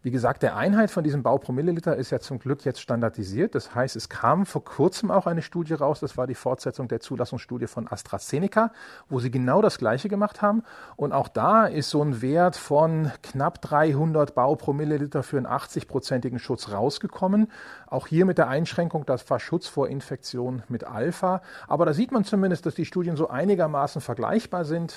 Wie 0.01 0.11
gesagt, 0.11 0.43
der 0.43 0.55
Einheit 0.55 0.91
von 0.91 1.03
diesem 1.03 1.23
Bau 1.23 1.37
pro 1.39 1.51
Milliliter 1.51 1.97
ist 1.97 2.09
ja 2.09 2.21
zum 2.21 2.39
Glück 2.39 2.63
jetzt 2.63 2.79
standardisiert. 2.79 3.53
Das 3.53 3.75
heißt, 3.75 3.97
es 3.97 4.07
kam 4.07 4.45
vor 4.45 4.63
kurzem 4.63 5.11
auch 5.11 5.27
eine 5.27 5.41
Studie 5.41 5.73
raus, 5.73 5.99
das 5.99 6.15
war 6.15 6.25
die 6.25 6.35
Fortsetzung 6.35 6.87
der 6.87 7.01
Zulassungsstudie 7.01 7.67
von 7.67 7.91
AstraZeneca, 7.91 8.71
wo 9.09 9.19
sie 9.19 9.29
genau 9.29 9.61
das 9.61 9.77
Gleiche 9.77 10.07
gemacht 10.07 10.41
haben. 10.41 10.63
Und 10.95 11.11
auch 11.11 11.27
da 11.27 11.65
ist 11.65 11.89
so 11.89 12.01
ein 12.01 12.21
Wert 12.21 12.55
von 12.55 13.11
knapp 13.23 13.61
300 13.61 14.35
Bau 14.35 14.55
pro 14.55 14.71
Milliliter 14.71 15.21
für 15.21 15.35
einen 15.35 15.47
80-prozentigen 15.47 16.39
Schutz 16.39 16.71
rausgekommen. 16.71 17.51
Auch 17.87 18.07
hier 18.07 18.25
mit 18.25 18.37
der 18.37 18.47
Einschränkung, 18.47 19.05
das 19.05 19.29
war 19.29 19.41
Schutz 19.41 19.67
vor 19.67 19.89
Infektion 19.89 20.63
mit 20.69 20.85
Alpha. 20.85 21.41
Aber 21.67 21.85
da 21.85 21.91
sieht 21.91 22.13
man 22.13 22.23
zumindest, 22.23 22.65
dass 22.65 22.75
die 22.75 22.85
Studien 22.85 23.17
so 23.17 23.27
einigermaßen 23.27 23.99
vergleichbar 23.99 24.63
sind. 24.63 24.95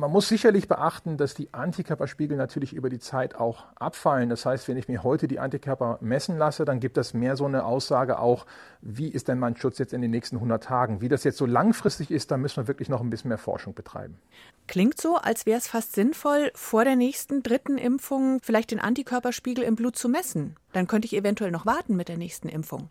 Man 0.00 0.12
muss 0.12 0.28
sicherlich 0.28 0.68
beachten, 0.68 1.16
dass 1.16 1.34
die 1.34 1.52
Antikörperspiegel 1.52 2.36
natürlich 2.36 2.72
über 2.72 2.88
die 2.88 3.00
Zeit 3.00 3.34
auch 3.34 3.64
abfallen. 3.74 4.28
Das 4.28 4.46
heißt, 4.46 4.68
wenn 4.68 4.76
ich 4.76 4.86
mir 4.86 5.02
heute 5.02 5.26
die 5.26 5.40
Antikörper 5.40 5.98
messen 6.00 6.38
lasse, 6.38 6.64
dann 6.64 6.78
gibt 6.78 6.96
das 6.96 7.14
mehr 7.14 7.34
so 7.34 7.46
eine 7.46 7.64
Aussage 7.64 8.20
auch, 8.20 8.46
wie 8.80 9.08
ist 9.08 9.26
denn 9.26 9.40
mein 9.40 9.56
Schutz 9.56 9.76
jetzt 9.78 9.92
in 9.92 10.00
den 10.00 10.12
nächsten 10.12 10.36
100 10.36 10.62
Tagen? 10.62 11.00
Wie 11.00 11.08
das 11.08 11.24
jetzt 11.24 11.36
so 11.36 11.46
langfristig 11.46 12.12
ist, 12.12 12.30
da 12.30 12.36
müssen 12.36 12.58
wir 12.58 12.68
wirklich 12.68 12.88
noch 12.88 13.00
ein 13.00 13.10
bisschen 13.10 13.30
mehr 13.30 13.38
Forschung 13.38 13.74
betreiben. 13.74 14.20
Klingt 14.68 15.00
so, 15.00 15.16
als 15.16 15.46
wäre 15.46 15.58
es 15.58 15.66
fast 15.66 15.96
sinnvoll, 15.96 16.52
vor 16.54 16.84
der 16.84 16.94
nächsten 16.94 17.42
dritten 17.42 17.76
Impfung 17.76 18.38
vielleicht 18.40 18.70
den 18.70 18.78
Antikörperspiegel 18.78 19.64
im 19.64 19.74
Blut 19.74 19.96
zu 19.96 20.08
messen. 20.08 20.54
Dann 20.72 20.86
könnte 20.86 21.06
ich 21.06 21.16
eventuell 21.16 21.50
noch 21.50 21.66
warten 21.66 21.96
mit 21.96 22.08
der 22.08 22.18
nächsten 22.18 22.48
Impfung. 22.48 22.88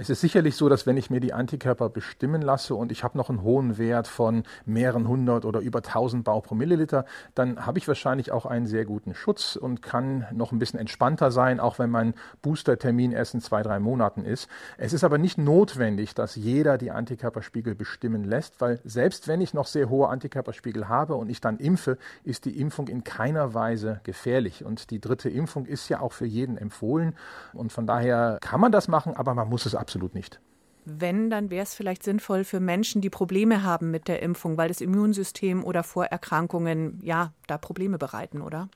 Es 0.00 0.10
ist 0.10 0.20
sicherlich 0.20 0.54
so, 0.54 0.68
dass 0.68 0.86
wenn 0.86 0.96
ich 0.96 1.10
mir 1.10 1.18
die 1.18 1.32
Antikörper 1.32 1.88
bestimmen 1.88 2.40
lasse 2.40 2.76
und 2.76 2.92
ich 2.92 3.02
habe 3.02 3.18
noch 3.18 3.30
einen 3.30 3.42
hohen 3.42 3.78
Wert 3.78 4.06
von 4.06 4.44
mehreren 4.64 5.08
hundert 5.08 5.44
oder 5.44 5.58
über 5.58 5.82
tausend 5.82 6.22
Bau 6.22 6.40
pro 6.40 6.54
Milliliter, 6.54 7.04
dann 7.34 7.66
habe 7.66 7.78
ich 7.78 7.88
wahrscheinlich 7.88 8.30
auch 8.30 8.46
einen 8.46 8.68
sehr 8.68 8.84
guten 8.84 9.12
Schutz 9.12 9.56
und 9.56 9.82
kann 9.82 10.24
noch 10.30 10.52
ein 10.52 10.60
bisschen 10.60 10.78
entspannter 10.78 11.32
sein, 11.32 11.58
auch 11.58 11.80
wenn 11.80 11.90
mein 11.90 12.14
Boostertermin 12.42 13.10
erst 13.10 13.34
in 13.34 13.40
zwei, 13.40 13.64
drei 13.64 13.80
Monaten 13.80 14.24
ist. 14.24 14.46
Es 14.76 14.92
ist 14.92 15.02
aber 15.02 15.18
nicht 15.18 15.36
notwendig, 15.36 16.14
dass 16.14 16.36
jeder 16.36 16.78
die 16.78 16.92
Antikörperspiegel 16.92 17.74
bestimmen 17.74 18.22
lässt, 18.22 18.60
weil 18.60 18.78
selbst 18.84 19.26
wenn 19.26 19.40
ich 19.40 19.52
noch 19.52 19.66
sehr 19.66 19.88
hohe 19.88 20.10
Antikörperspiegel 20.10 20.88
habe 20.88 21.16
und 21.16 21.28
ich 21.28 21.40
dann 21.40 21.58
impfe, 21.58 21.98
ist 22.22 22.44
die 22.44 22.60
Impfung 22.60 22.86
in 22.86 23.02
keiner 23.02 23.52
Weise 23.52 23.98
gefährlich. 24.04 24.64
Und 24.64 24.92
die 24.92 25.00
dritte 25.00 25.28
Impfung 25.28 25.66
ist 25.66 25.88
ja 25.88 25.98
auch 25.98 26.12
für 26.12 26.26
jeden 26.26 26.56
empfohlen. 26.56 27.16
Und 27.52 27.72
von 27.72 27.88
daher 27.88 28.38
kann 28.40 28.60
man 28.60 28.70
das 28.70 28.86
machen, 28.86 29.16
aber 29.16 29.34
man 29.34 29.48
muss 29.48 29.66
es 29.66 29.74
absolut 29.88 30.14
nicht. 30.14 30.38
Wenn, 30.84 31.30
dann 31.30 31.50
wäre 31.50 31.62
es 31.62 31.74
vielleicht 31.74 32.02
sinnvoll 32.02 32.44
für 32.44 32.60
Menschen, 32.60 33.00
die 33.00 33.08
Probleme 33.08 33.62
haben 33.62 33.90
mit 33.90 34.06
der 34.06 34.22
Impfung, 34.22 34.58
weil 34.58 34.68
das 34.68 34.82
Immunsystem 34.82 35.64
oder 35.64 35.82
Vorerkrankungen 35.82 37.00
ja 37.02 37.32
da 37.46 37.56
Probleme 37.56 37.96
bereiten, 37.96 38.42
oder? 38.42 38.68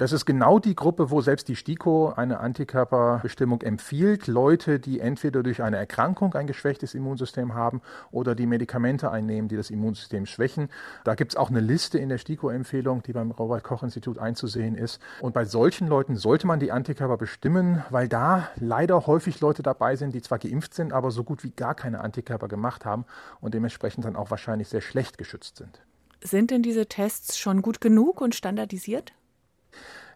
Das 0.00 0.12
ist 0.12 0.24
genau 0.24 0.58
die 0.58 0.74
Gruppe, 0.74 1.10
wo 1.10 1.20
selbst 1.20 1.48
die 1.48 1.56
STIKO 1.56 2.14
eine 2.16 2.40
Antikörperbestimmung 2.40 3.60
empfiehlt. 3.60 4.28
Leute, 4.28 4.80
die 4.80 4.98
entweder 4.98 5.42
durch 5.42 5.62
eine 5.62 5.76
Erkrankung 5.76 6.32
ein 6.32 6.46
geschwächtes 6.46 6.94
Immunsystem 6.94 7.52
haben 7.52 7.82
oder 8.10 8.34
die 8.34 8.46
Medikamente 8.46 9.10
einnehmen, 9.10 9.50
die 9.50 9.58
das 9.58 9.68
Immunsystem 9.68 10.24
schwächen. 10.24 10.70
Da 11.04 11.14
gibt 11.14 11.32
es 11.32 11.36
auch 11.36 11.50
eine 11.50 11.60
Liste 11.60 11.98
in 11.98 12.08
der 12.08 12.16
STIKO-Empfehlung, 12.16 13.02
die 13.02 13.12
beim 13.12 13.30
Robert-Koch-Institut 13.30 14.18
einzusehen 14.18 14.74
ist. 14.74 15.02
Und 15.20 15.34
bei 15.34 15.44
solchen 15.44 15.86
Leuten 15.86 16.16
sollte 16.16 16.46
man 16.46 16.60
die 16.60 16.72
Antikörper 16.72 17.18
bestimmen, 17.18 17.84
weil 17.90 18.08
da 18.08 18.48
leider 18.56 19.06
häufig 19.06 19.42
Leute 19.42 19.62
dabei 19.62 19.96
sind, 19.96 20.14
die 20.14 20.22
zwar 20.22 20.38
geimpft 20.38 20.72
sind, 20.72 20.94
aber 20.94 21.10
so 21.10 21.24
gut 21.24 21.44
wie 21.44 21.50
gar 21.50 21.74
keine 21.74 22.00
Antikörper 22.00 22.48
gemacht 22.48 22.86
haben 22.86 23.04
und 23.42 23.52
dementsprechend 23.52 24.06
dann 24.06 24.16
auch 24.16 24.30
wahrscheinlich 24.30 24.68
sehr 24.68 24.80
schlecht 24.80 25.18
geschützt 25.18 25.58
sind. 25.58 25.82
Sind 26.22 26.50
denn 26.50 26.62
diese 26.62 26.86
Tests 26.86 27.36
schon 27.36 27.60
gut 27.60 27.82
genug 27.82 28.22
und 28.22 28.34
standardisiert? 28.34 29.12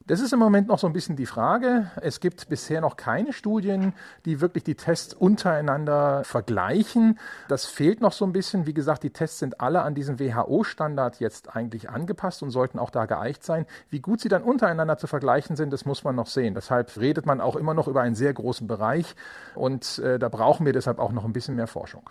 Das 0.06 0.20
ist 0.20 0.34
im 0.34 0.38
Moment 0.38 0.68
noch 0.68 0.78
so 0.78 0.86
ein 0.86 0.92
bisschen 0.92 1.16
die 1.16 1.24
Frage. 1.24 1.90
Es 2.02 2.20
gibt 2.20 2.50
bisher 2.50 2.82
noch 2.82 2.98
keine 2.98 3.32
Studien, 3.32 3.94
die 4.26 4.42
wirklich 4.42 4.62
die 4.62 4.74
Tests 4.74 5.14
untereinander 5.14 6.24
vergleichen. 6.24 7.18
Das 7.48 7.64
fehlt 7.64 8.02
noch 8.02 8.12
so 8.12 8.26
ein 8.26 8.34
bisschen. 8.34 8.66
Wie 8.66 8.74
gesagt, 8.74 9.02
die 9.02 9.08
Tests 9.08 9.38
sind 9.38 9.62
alle 9.62 9.80
an 9.80 9.94
diesen 9.94 10.20
WHO-Standard 10.20 11.20
jetzt 11.20 11.56
eigentlich 11.56 11.88
angepasst 11.88 12.42
und 12.42 12.50
sollten 12.50 12.78
auch 12.78 12.90
da 12.90 13.06
geeicht 13.06 13.44
sein. 13.44 13.64
Wie 13.88 14.00
gut 14.00 14.20
sie 14.20 14.28
dann 14.28 14.42
untereinander 14.42 14.98
zu 14.98 15.06
vergleichen 15.06 15.56
sind, 15.56 15.72
das 15.72 15.86
muss 15.86 16.04
man 16.04 16.14
noch 16.16 16.26
sehen. 16.26 16.52
Deshalb 16.52 16.94
redet 16.98 17.24
man 17.24 17.40
auch 17.40 17.56
immer 17.56 17.72
noch 17.72 17.88
über 17.88 18.02
einen 18.02 18.14
sehr 18.14 18.34
großen 18.34 18.66
Bereich 18.66 19.16
und 19.54 20.00
äh, 20.00 20.18
da 20.18 20.28
brauchen 20.28 20.66
wir 20.66 20.74
deshalb 20.74 20.98
auch 20.98 21.12
noch 21.12 21.24
ein 21.24 21.32
bisschen 21.32 21.56
mehr 21.56 21.66
Forschung. 21.66 22.10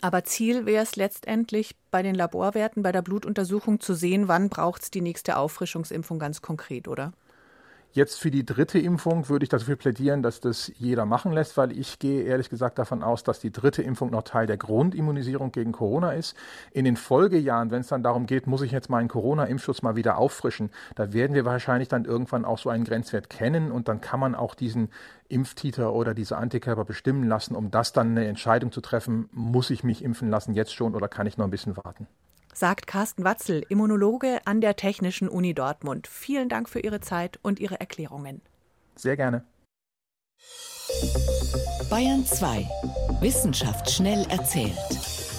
Aber 0.00 0.24
Ziel 0.24 0.64
wäre 0.64 0.82
es 0.82 0.96
letztendlich 0.96 1.76
bei 1.90 2.02
den 2.02 2.14
Laborwerten, 2.14 2.82
bei 2.82 2.92
der 2.92 3.02
Blutuntersuchung 3.02 3.80
zu 3.80 3.92
sehen, 3.92 4.28
wann 4.28 4.48
braucht 4.48 4.82
es 4.84 4.90
die 4.90 5.02
nächste 5.02 5.36
Auffrischungsimpfung 5.36 6.18
ganz 6.18 6.40
konkret, 6.40 6.88
oder? 6.88 7.12
Jetzt 7.94 8.18
für 8.18 8.32
die 8.32 8.44
dritte 8.44 8.80
Impfung 8.80 9.28
würde 9.28 9.44
ich 9.44 9.50
dafür 9.50 9.76
plädieren, 9.76 10.20
dass 10.20 10.40
das 10.40 10.72
jeder 10.78 11.06
machen 11.06 11.30
lässt, 11.30 11.56
weil 11.56 11.70
ich 11.70 12.00
gehe 12.00 12.24
ehrlich 12.24 12.50
gesagt 12.50 12.76
davon 12.80 13.04
aus, 13.04 13.22
dass 13.22 13.38
die 13.38 13.52
dritte 13.52 13.82
Impfung 13.82 14.10
noch 14.10 14.24
Teil 14.24 14.48
der 14.48 14.56
Grundimmunisierung 14.56 15.52
gegen 15.52 15.70
Corona 15.70 16.10
ist. 16.10 16.36
In 16.72 16.86
den 16.86 16.96
Folgejahren, 16.96 17.70
wenn 17.70 17.82
es 17.82 17.86
dann 17.86 18.02
darum 18.02 18.26
geht, 18.26 18.48
muss 18.48 18.62
ich 18.62 18.72
jetzt 18.72 18.90
meinen 18.90 19.06
Corona-Impfschutz 19.06 19.82
mal 19.82 19.94
wieder 19.94 20.18
auffrischen, 20.18 20.70
da 20.96 21.12
werden 21.12 21.34
wir 21.34 21.44
wahrscheinlich 21.44 21.86
dann 21.86 22.04
irgendwann 22.04 22.44
auch 22.44 22.58
so 22.58 22.68
einen 22.68 22.82
Grenzwert 22.82 23.30
kennen 23.30 23.70
und 23.70 23.86
dann 23.86 24.00
kann 24.00 24.18
man 24.18 24.34
auch 24.34 24.56
diesen 24.56 24.88
Impftiter 25.28 25.92
oder 25.92 26.14
diese 26.14 26.36
Antikörper 26.36 26.84
bestimmen 26.84 27.28
lassen, 27.28 27.54
um 27.54 27.70
das 27.70 27.92
dann 27.92 28.10
eine 28.10 28.26
Entscheidung 28.26 28.72
zu 28.72 28.80
treffen, 28.80 29.28
muss 29.30 29.70
ich 29.70 29.84
mich 29.84 30.02
impfen 30.02 30.30
lassen 30.30 30.54
jetzt 30.54 30.74
schon 30.74 30.96
oder 30.96 31.06
kann 31.06 31.28
ich 31.28 31.38
noch 31.38 31.44
ein 31.44 31.52
bisschen 31.52 31.76
warten 31.76 32.08
sagt 32.54 32.86
Carsten 32.86 33.24
Watzel, 33.24 33.64
Immunologe 33.68 34.40
an 34.46 34.60
der 34.60 34.76
Technischen 34.76 35.28
Uni 35.28 35.54
Dortmund. 35.54 36.06
Vielen 36.06 36.48
Dank 36.48 36.68
für 36.68 36.80
Ihre 36.80 37.00
Zeit 37.00 37.38
und 37.42 37.60
Ihre 37.60 37.80
Erklärungen. 37.80 38.40
Sehr 38.96 39.16
gerne. 39.16 39.44
Bayern 41.90 42.24
2. 42.24 42.68
Wissenschaft 43.20 43.90
schnell 43.90 44.26
erzählt. 44.30 45.33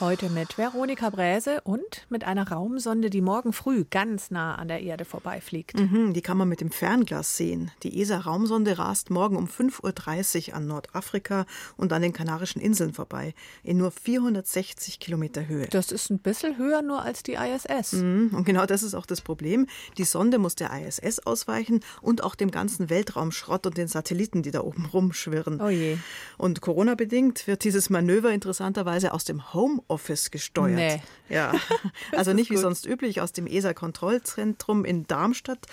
Heute 0.00 0.30
mit 0.30 0.56
Veronika 0.56 1.10
Bräse 1.10 1.60
und 1.64 2.06
mit 2.08 2.22
einer 2.22 2.48
Raumsonde, 2.48 3.10
die 3.10 3.20
morgen 3.20 3.52
früh 3.52 3.84
ganz 3.90 4.30
nah 4.30 4.54
an 4.54 4.68
der 4.68 4.80
Erde 4.80 5.04
vorbeifliegt. 5.04 5.76
Mhm, 5.76 6.12
die 6.12 6.22
kann 6.22 6.36
man 6.36 6.48
mit 6.48 6.60
dem 6.60 6.70
Fernglas 6.70 7.36
sehen. 7.36 7.72
Die 7.82 8.00
ESA-Raumsonde 8.00 8.78
rast 8.78 9.10
morgen 9.10 9.34
um 9.34 9.46
5.30 9.46 10.50
Uhr 10.50 10.54
an 10.54 10.68
Nordafrika 10.68 11.46
und 11.76 11.92
an 11.92 12.02
den 12.02 12.12
Kanarischen 12.12 12.62
Inseln 12.62 12.92
vorbei, 12.92 13.34
in 13.64 13.78
nur 13.78 13.90
460 13.90 15.00
Kilometer 15.00 15.48
Höhe. 15.48 15.66
Das 15.66 15.90
ist 15.90 16.10
ein 16.10 16.20
bisschen 16.20 16.58
höher 16.58 16.82
nur 16.82 17.02
als 17.02 17.24
die 17.24 17.34
ISS. 17.34 17.94
Mhm, 17.94 18.30
und 18.34 18.44
genau 18.44 18.66
das 18.66 18.84
ist 18.84 18.94
auch 18.94 19.06
das 19.06 19.20
Problem. 19.20 19.66
Die 19.96 20.04
Sonde 20.04 20.38
muss 20.38 20.54
der 20.54 20.70
ISS 20.80 21.18
ausweichen 21.26 21.80
und 22.02 22.22
auch 22.22 22.36
dem 22.36 22.52
ganzen 22.52 22.88
Weltraumschrott 22.88 23.66
und 23.66 23.76
den 23.76 23.88
Satelliten, 23.88 24.44
die 24.44 24.52
da 24.52 24.60
oben 24.60 24.86
rumschwirren. 24.86 25.60
Oh 25.60 25.70
je. 25.70 25.96
Und 26.36 26.60
Corona-bedingt 26.60 27.48
wird 27.48 27.64
dieses 27.64 27.90
Manöver 27.90 28.30
interessanterweise 28.30 29.12
aus 29.12 29.24
dem 29.24 29.52
Home 29.52 29.82
Office 29.88 30.30
gesteuert. 30.30 30.76
Nee. 30.76 31.02
Ja, 31.28 31.52
also 32.12 32.32
nicht 32.32 32.50
wie 32.50 32.56
sonst 32.56 32.86
üblich 32.86 33.20
aus 33.20 33.32
dem 33.32 33.46
ESA-Kontrollzentrum 33.46 34.84
in 34.84 35.06
Darmstadt. 35.06 35.66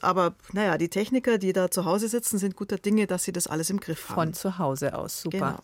Aber 0.00 0.34
naja, 0.52 0.78
die 0.78 0.88
Techniker, 0.88 1.38
die 1.38 1.52
da 1.52 1.70
zu 1.70 1.84
Hause 1.84 2.08
sitzen, 2.08 2.38
sind 2.38 2.56
guter 2.56 2.78
Dinge, 2.78 3.06
dass 3.06 3.24
sie 3.24 3.32
das 3.32 3.46
alles 3.46 3.70
im 3.70 3.80
Griff 3.80 4.08
haben. 4.08 4.14
Von 4.14 4.34
zu 4.34 4.58
Hause 4.58 4.96
aus, 4.96 5.22
super. 5.22 5.38
Genau. 5.38 5.58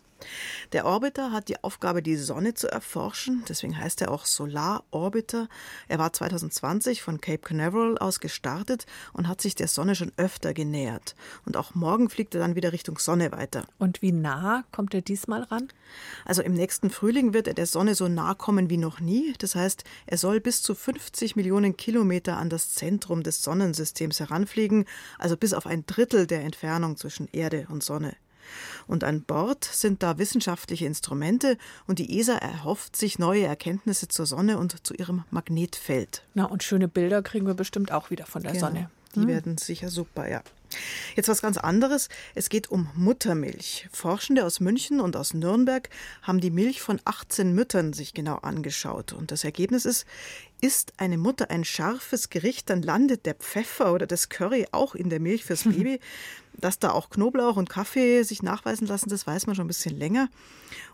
Der 0.73 0.87
Orbiter 0.87 1.33
hat 1.33 1.49
die 1.49 1.63
Aufgabe, 1.63 2.03
die 2.03 2.17
Sonne 2.17 2.55
zu 2.55 2.71
erforschen. 2.71 3.45
Deswegen 3.49 3.79
heißt 3.79 4.01
er 4.01 4.11
auch 4.11 4.27
Solar 4.27 4.85
Orbiter. 4.91 5.49
Er 5.89 5.99
war 5.99 6.13
2020 6.13 7.03
von 7.03 7.21
Cape 7.21 7.39
Canaveral 7.39 7.99
aus 7.99 8.21
gestartet 8.21 8.87
und 9.13 9.29
hat 9.29 9.41
sich 9.41 9.55
der 9.55 9.69
Sonne 9.69 9.95
schon 9.95 10.13
öfter 10.17 10.55
genähert. 10.55 11.15
Und 11.45 11.57
auch 11.57 11.75
morgen 11.75 12.09
fliegt 12.09 12.35
er 12.35 12.41
dann 12.41 12.55
wieder 12.55 12.73
Richtung 12.73 12.99
Sonne 12.99 13.33
weiter. 13.33 13.65
Und 13.79 14.03
wie 14.03 14.13
nah 14.13 14.65
kommt 14.73 14.95
er 14.95 15.03
diesmal 15.03 15.43
ran? 15.43 15.69
Also 16.25 16.43
im 16.43 16.55
nächsten 16.55 16.91
Frühling 16.91 17.35
wird 17.35 17.49
er 17.49 17.55
der 17.55 17.67
Sonne 17.67 17.95
so 17.95 18.09
nah 18.09 18.35
kommen 18.35 18.71
wie 18.71 18.77
noch 18.77 19.01
nie. 19.01 19.35
Das 19.39 19.55
heißt, 19.55 19.85
er 20.07 20.19
soll 20.19 20.41
bis 20.41 20.63
zu 20.63 20.75
50 20.75 21.37
Millionen 21.37 21.77
Kilometer 21.77 22.37
an 22.37 22.49
das 22.49 22.75
Zentrum 22.75 23.23
des 23.23 23.43
Sonnensystems 23.43 24.21
heranfliegen, 24.21 24.87
also 25.19 25.37
bis 25.37 25.55
auf 25.55 25.67
ein 25.67 25.85
Drittel 25.87 26.27
der 26.27 26.43
Entfernung 26.43 26.97
zwischen 26.97 27.29
Erde 27.33 27.67
und 27.69 27.83
Sonne. 27.83 28.15
Und 28.87 29.05
an 29.05 29.23
Bord 29.23 29.65
sind 29.65 30.03
da 30.03 30.19
wissenschaftliche 30.19 30.87
Instrumente 30.87 31.59
und 31.87 31.99
die 31.99 32.19
ESA 32.19 32.37
erhofft 32.37 32.97
sich 32.97 33.19
neue 33.19 33.45
Erkenntnisse 33.45 34.09
zur 34.09 34.27
Sonne 34.27 34.59
und 34.59 34.87
zu 34.87 34.95
ihrem 34.95 35.25
Magnetfeld. 35.31 36.25
Na, 36.35 36.45
und 36.45 36.63
schöne 36.63 36.89
Bilder 36.89 37.23
kriegen 37.23 37.47
wir 37.47 37.55
bestimmt 37.55 37.93
auch 37.93 38.11
wieder 38.11 38.27
von 38.27 38.43
der 38.43 38.53
genau. 38.53 38.67
Sonne. 38.67 38.91
Die 39.15 39.21
hm. 39.21 39.29
werden 39.29 39.59
sicher 39.59 39.89
super, 39.89 40.29
ja. 40.29 40.43
Jetzt 41.17 41.29
was 41.29 41.43
ganz 41.43 41.59
anderes. 41.59 42.09
Es 42.35 42.49
geht 42.49 42.71
um 42.71 42.89
Muttermilch. 42.95 43.89
Forschende 43.93 44.45
aus 44.45 44.61
München 44.61 45.01
und 45.01 45.17
aus 45.17 45.35
Nürnberg 45.35 45.91
haben 46.23 46.41
die 46.41 46.51
Milch 46.51 46.81
von 46.81 47.01
18 47.05 47.55
Müttern 47.55 47.93
sich 47.93 48.15
genau 48.15 48.37
angeschaut. 48.37 49.13
Und 49.13 49.31
das 49.31 49.45
Ergebnis 49.45 49.85
ist, 49.85 50.07
isst 50.61 50.95
eine 50.97 51.19
Mutter 51.19 51.51
ein 51.51 51.65
scharfes 51.65 52.31
Gericht, 52.31 52.71
dann 52.71 52.83
landet 52.83 53.27
der 53.27 53.35
Pfeffer 53.35 53.93
oder 53.93 54.07
das 54.07 54.29
Curry 54.29 54.67
auch 54.73 54.95
in 54.95 55.11
der 55.11 55.21
Milch 55.21 55.45
fürs 55.45 55.65
Baby. 55.65 56.01
Dass 56.59 56.79
da 56.79 56.91
auch 56.91 57.11
Knoblauch 57.11 57.57
und 57.57 57.69
Kaffee 57.69 58.23
sich 58.23 58.43
nachweisen 58.43 58.87
lassen, 58.87 59.09
das 59.09 59.27
weiß 59.27 59.47
man 59.47 59.57
schon 59.57 59.65
ein 59.65 59.69
bisschen 59.69 59.97
länger. 59.97 60.29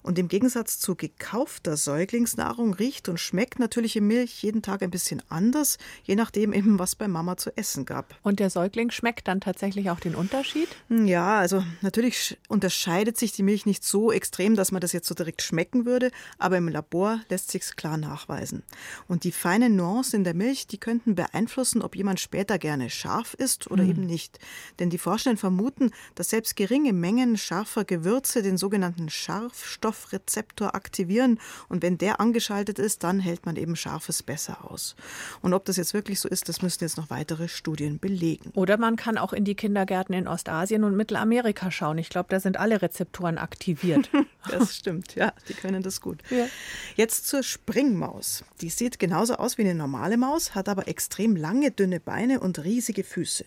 Und 0.03 0.19
im 0.19 0.29
Gegensatz 0.29 0.79
zu 0.79 0.95
gekaufter 0.95 1.77
Säuglingsnahrung 1.77 2.75
riecht 2.75 3.09
und 3.09 3.21
schmeckt 3.21 3.59
natürliche 3.59 4.01
Milch 4.01 4.43
jeden 4.43 4.63
Tag 4.63 4.83
ein 4.83 4.91
bisschen 4.91 5.23
anders, 5.29 5.79
je 6.05 6.15
nachdem 6.15 6.53
eben, 6.53 6.79
was 6.79 6.95
bei 6.95 7.09
Mama 7.09 7.37
zu 7.37 7.57
essen 7.57 7.85
gab. 7.85 8.15
Und 8.23 8.41
der 8.41 8.51
Säugling 8.51 8.91
schmeckt 8.91 9.29
dann 9.29 9.41
tatsächlich 9.41 9.91
auch 9.91 10.01
den 10.01 10.15
Unterschied? 10.15 10.69
Hm, 10.89 11.07
ja, 11.07 11.39
also 11.39 11.63
natürlich 11.81 12.39
unterscheidet 12.49 13.19
sich 13.19 13.33
die 13.33 13.43
Milch 13.43 13.67
nicht 13.67 13.85
so 13.85 14.13
extrem, 14.13 14.57
dass 14.57 14.73
man 14.73 14.81
das 14.81 14.93
jetzt 14.93 15.09
so 15.09 15.15
direkt 15.15 15.43
schmecken 15.43 15.85
würde, 15.85 16.11
aber 16.39 16.57
im 16.57 16.69
Labor 16.69 17.21
lässt 17.29 17.51
sich 17.51 17.77
klar 17.77 17.97
nachweisen. 17.97 18.63
Und 19.09 19.25
die 19.25 19.33
feinen 19.33 19.77
Nuancen 19.77 20.19
in 20.19 20.25
der 20.25 20.35
Milch, 20.35 20.67
die 20.67 20.79
könnten 20.79 21.15
beeinflussen, 21.15 21.83
ob 21.83 21.97
jemand 21.97 22.21
später 22.21 22.59
gerne 22.59 22.91
scharf 22.91 23.35
isst 23.35 23.71
oder 23.71 23.85
mhm. 23.85 23.91
eben 23.91 24.07
nicht. 24.07 24.39
Denn 24.79 24.91
die 24.91 24.99
Forschenden 24.99 25.39
vermuten, 25.49 25.93
dass 26.15 26.29
selbst 26.29 26.57
geringe 26.57 26.93
Mengen 26.93 27.39
scharfer 27.39 27.85
Gewürze 27.85 28.43
den 28.43 28.59
sogenannten 28.59 29.09
Scharfstoff 29.09 29.89
Stoffrezeptor 29.89 30.75
aktivieren 30.75 31.41
und 31.71 31.83
wenn 31.83 31.97
der 31.97 32.21
angeschaltet 32.21 32.79
ist, 32.79 33.03
dann 33.03 33.19
hält 33.19 33.47
man 33.47 33.57
eben 33.57 33.77
Scharfes 33.77 34.23
besser 34.23 34.71
aus. 34.71 34.95
Und 35.41 35.55
ob 35.55 35.65
das 35.65 35.79
jetzt 35.79 35.95
wirklich 35.95 36.21
so 36.21 36.29
ist, 36.29 36.51
das 36.51 36.61
müssen 36.61 36.85
jetzt 36.85 36.99
noch 36.99 37.09
weitere 37.09 37.49
Studien 37.49 37.99
belegen. 37.99 38.51
Oder 38.55 38.77
man 38.77 38.97
kann 38.97 39.17
auch 39.17 39.33
in 39.33 39.45
die 39.45 39.55
Kindergärten 39.55 40.15
in 40.15 40.29
Ostasien 40.29 40.85
und 40.85 40.97
Mittelamerika 40.97 41.71
schauen. 41.71 41.97
Ich 41.97 42.11
glaube, 42.11 42.29
da 42.29 42.41
sind 42.41 42.59
alle 42.59 42.83
Rezeptoren 42.83 43.39
aktiviert. 43.39 44.11
das 44.51 44.77
stimmt, 44.77 45.15
ja, 45.15 45.33
die 45.49 45.55
können 45.55 45.83
das 45.83 46.03
gut. 46.03 46.19
Ja. 46.29 46.47
Jetzt 46.95 47.27
zur 47.27 47.43
Springmaus. 47.43 48.45
Die 48.61 48.69
sieht 48.69 48.99
genauso 48.99 49.37
aus 49.37 49.57
wie 49.57 49.63
eine 49.63 49.75
normale 49.75 50.19
Maus, 50.19 50.55
hat 50.55 50.69
aber 50.69 50.89
extrem 50.89 51.37
lange, 51.37 51.71
dünne 51.71 52.01
Beine 52.01 52.41
und 52.41 52.63
riesige 52.65 53.05
Füße. 53.05 53.47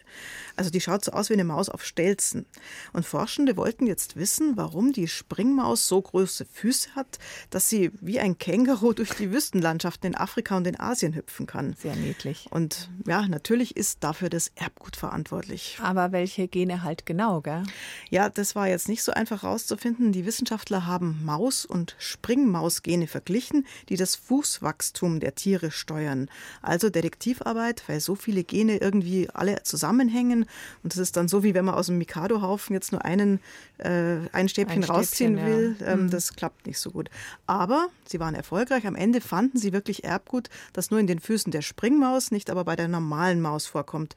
Also 0.56 0.72
die 0.72 0.82
schaut 0.82 1.06
so 1.06 1.12
aus 1.12 1.30
wie 1.30 1.34
eine 1.34 1.44
Maus 1.44 1.70
auf 1.70 1.86
Stelzen. 1.92 2.46
Und 2.94 3.06
Forschende 3.06 3.58
wollten 3.58 3.86
jetzt 3.86 4.16
wissen, 4.16 4.58
warum 4.58 4.94
die 4.94 5.08
Springmaus 5.08 5.88
so 5.88 6.02
groß 6.02 6.22
große 6.32 6.46
Füße 6.46 6.96
hat, 6.96 7.20
dass 7.50 7.70
sie 7.70 7.92
wie 8.00 8.20
ein 8.20 8.38
Känguru 8.38 8.94
durch 9.02 9.12
die 9.12 9.32
Wüstenlandschaften 9.32 10.12
in 10.12 10.16
Afrika 10.16 10.56
und 10.56 10.68
in 10.68 10.80
Asien 10.80 11.14
hüpfen 11.16 11.46
kann. 11.46 11.76
Sehr 11.78 11.96
niedlich. 11.96 12.48
Und 12.52 12.90
ja, 13.06 13.28
natürlich 13.28 13.76
ist 13.76 14.04
dafür 14.04 14.30
das 14.30 14.52
Erbgut 14.56 14.96
verantwortlich. 14.96 15.78
Aber 15.82 16.12
welche 16.12 16.48
Gene 16.48 16.84
halt 16.84 17.06
genau, 17.06 17.42
gell? 17.42 17.64
Ja, 18.10 18.30
das 18.30 18.56
war 18.56 18.68
jetzt 18.68 18.88
nicht 18.88 19.04
so 19.04 19.12
einfach 19.12 19.44
herauszufinden. 19.44 20.12
Die 20.12 20.26
Wissenschaftler 20.26 20.86
haben 20.86 21.22
Maus- 21.24 21.66
und 21.66 21.96
Springmausgene 21.98 23.08
verglichen, 23.08 23.66
die 23.90 23.98
das 23.98 24.16
Fußwachstum 24.16 25.20
der 25.20 25.36
Tiere 25.36 25.72
steuern. 25.72 26.30
Also 26.62 26.90
Detektivarbeit, 26.90 27.84
weil 27.88 28.00
so 28.00 28.16
viele 28.16 28.44
Gene 28.44 28.78
irgendwie 28.78 29.30
alle 29.32 29.64
zusammenhängen. 29.64 30.46
Und 30.84 30.94
das 30.94 31.00
ist 31.00 31.18
dann 31.18 31.28
so, 31.28 31.44
wie 31.44 31.54
wenn 31.54 31.66
man 31.66 31.76
aus 31.82 31.88
dem 31.88 31.98
Mikado-Haufen 31.98 32.74
jetzt 32.74 32.92
nur 32.94 33.04
einen, 33.04 33.40
äh, 33.80 34.18
ein 34.32 34.48
Stäbchen, 34.48 34.84
ein 34.84 34.90
rausziehen 34.90 35.38
Stäbchen, 35.38 35.58
will. 35.58 35.76
Ja. 35.80 35.88
Ähm, 35.88 36.10
das 36.10 36.36
klappt 36.36 36.66
nicht 36.66 36.80
so 36.80 36.92
gut. 36.92 37.10
Aber 37.48 37.88
sie 38.06 38.20
waren 38.20 38.36
erfolgreich. 38.36 38.88
Am 38.88 38.96
Ende 38.96 39.20
fanden 39.20 39.58
sie 39.58 39.74
wirklich 39.74 40.04
Erbgut, 40.04 40.50
das 40.74 40.92
nur 40.92 41.00
in 41.00 41.08
den 41.08 41.20
Füßen 41.20 41.52
der 41.52 41.62
Springmaus, 41.62 42.32
nicht 42.32 42.50
aber 42.50 42.64
bei 42.64 42.76
der 42.76 42.88
normalen 42.88 43.42
Maus 43.42 43.66
vorkommt. 43.66 44.16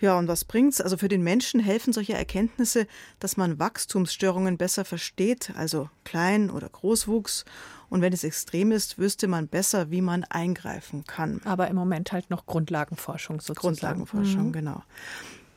Ja, 0.00 0.16
und 0.16 0.28
was 0.28 0.44
bringt's? 0.44 0.80
Also 0.80 0.96
für 0.96 1.08
den 1.08 1.22
Menschen 1.22 1.58
helfen 1.58 1.92
solche 1.92 2.14
Erkenntnisse, 2.14 2.86
dass 3.18 3.36
man 3.36 3.58
Wachstumsstörungen 3.58 4.56
besser 4.56 4.84
versteht, 4.84 5.52
also 5.56 5.90
Klein- 6.04 6.50
oder 6.50 6.68
Großwuchs. 6.68 7.44
Und 7.90 8.02
wenn 8.02 8.12
es 8.12 8.22
extrem 8.22 8.70
ist, 8.70 8.98
wüsste 8.98 9.28
man 9.28 9.48
besser, 9.48 9.90
wie 9.90 10.02
man 10.02 10.24
eingreifen 10.24 11.04
kann. 11.04 11.40
Aber 11.44 11.68
im 11.68 11.76
Moment 11.76 12.12
halt 12.12 12.30
noch 12.30 12.46
Grundlagenforschung 12.46 13.40
sozusagen. 13.40 13.60
Grundlagenforschung, 13.60 14.48
mhm. 14.48 14.52
genau. 14.52 14.82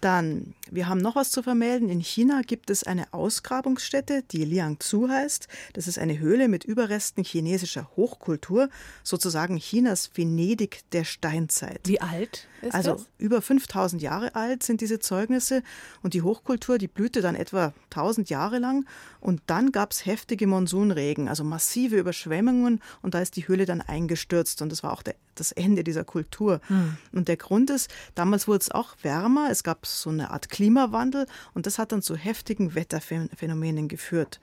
Dann, 0.01 0.55
wir 0.71 0.89
haben 0.89 0.99
noch 0.99 1.15
was 1.15 1.29
zu 1.29 1.43
vermelden. 1.43 1.89
In 1.89 1.99
China 1.99 2.41
gibt 2.45 2.71
es 2.71 2.83
eine 2.83 3.13
Ausgrabungsstätte, 3.13 4.23
die 4.31 4.45
Liangzhu 4.45 5.07
heißt. 5.07 5.47
Das 5.73 5.87
ist 5.87 5.99
eine 5.99 6.17
Höhle 6.17 6.47
mit 6.47 6.63
Überresten 6.63 7.23
chinesischer 7.23 7.89
Hochkultur, 7.95 8.69
sozusagen 9.03 9.57
Chinas 9.57 10.09
Venedig 10.15 10.81
der 10.91 11.03
Steinzeit. 11.03 11.81
Wie 11.85 12.01
alt 12.01 12.47
ist 12.61 12.73
also 12.73 12.93
das? 12.93 13.07
über 13.17 13.41
5000 13.41 14.01
Jahre 14.01 14.35
alt 14.35 14.63
sind 14.63 14.81
diese 14.81 14.99
Zeugnisse 14.99 15.63
und 16.01 16.13
die 16.13 16.21
Hochkultur, 16.21 16.77
die 16.77 16.87
blühte 16.87 17.21
dann 17.21 17.35
etwa 17.35 17.73
1000 17.91 18.29
Jahre 18.29 18.59
lang 18.59 18.85
und 19.19 19.41
dann 19.47 19.71
gab 19.71 19.91
es 19.91 20.05
heftige 20.05 20.47
Monsunregen, 20.47 21.27
also 21.27 21.43
massive 21.43 21.97
Überschwemmungen 21.97 22.81
und 23.01 23.13
da 23.13 23.21
ist 23.21 23.35
die 23.35 23.47
Höhle 23.47 23.65
dann 23.65 23.81
eingestürzt 23.81 24.61
und 24.61 24.71
das 24.71 24.83
war 24.83 24.93
auch 24.93 25.03
der, 25.03 25.15
das 25.41 25.51
Ende 25.51 25.83
dieser 25.83 26.03
Kultur. 26.03 26.61
Hm. 26.67 26.97
Und 27.11 27.27
der 27.27 27.37
Grund 27.37 27.69
ist, 27.69 27.89
damals 28.15 28.47
wurde 28.47 28.59
es 28.59 28.71
auch 28.71 28.95
wärmer, 29.01 29.49
es 29.51 29.63
gab 29.63 29.85
so 29.85 30.09
eine 30.09 30.31
Art 30.31 30.49
Klimawandel 30.49 31.25
und 31.53 31.65
das 31.65 31.79
hat 31.79 31.91
dann 31.91 32.01
zu 32.01 32.15
heftigen 32.15 32.75
Wetterphänomenen 32.75 33.87
geführt. 33.87 34.39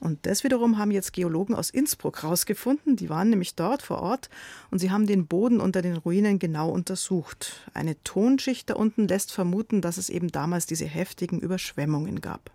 Und 0.00 0.26
das 0.26 0.44
wiederum 0.44 0.76
haben 0.76 0.90
jetzt 0.90 1.14
Geologen 1.14 1.54
aus 1.54 1.70
Innsbruck 1.70 2.22
herausgefunden. 2.22 2.94
Die 2.96 3.08
waren 3.08 3.30
nämlich 3.30 3.54
dort 3.54 3.80
vor 3.80 4.02
Ort 4.02 4.28
und 4.70 4.78
sie 4.78 4.90
haben 4.90 5.06
den 5.06 5.26
Boden 5.26 5.60
unter 5.60 5.80
den 5.80 5.96
Ruinen 5.96 6.38
genau 6.38 6.68
untersucht. 6.68 7.70
Eine 7.72 7.96
Tonschicht 8.04 8.68
da 8.68 8.74
unten 8.74 9.08
lässt 9.08 9.32
vermuten, 9.32 9.80
dass 9.80 9.96
es 9.96 10.10
eben 10.10 10.28
damals 10.28 10.66
diese 10.66 10.84
heftigen 10.84 11.40
Überschwemmungen 11.40 12.20
gab. 12.20 12.50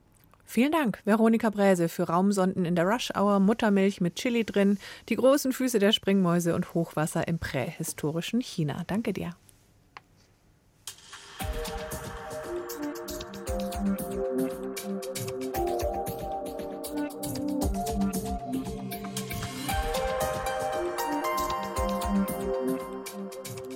Vielen 0.51 0.72
Dank, 0.72 1.00
Veronika 1.06 1.51
Bräse, 1.51 1.90
für 1.90 2.05
Raumsonden 2.05 2.66
in 2.66 2.75
der 2.75 2.83
Rush 2.83 3.12
Hour, 3.16 3.40
Muttermilch 3.40 4.01
mit 4.01 4.16
Chili 4.16 4.44
drin, 4.44 4.79
die 5.07 5.16
großen 5.16 5.53
Füße 5.53 5.77
der 5.77 5.92
Springmäuse 5.92 6.55
und 6.55 6.74
Hochwasser 6.74 7.27
im 7.27 7.38
prähistorischen 7.38 8.42
China. 8.42 8.81
Danke 8.88 9.14
dir. 9.14 9.35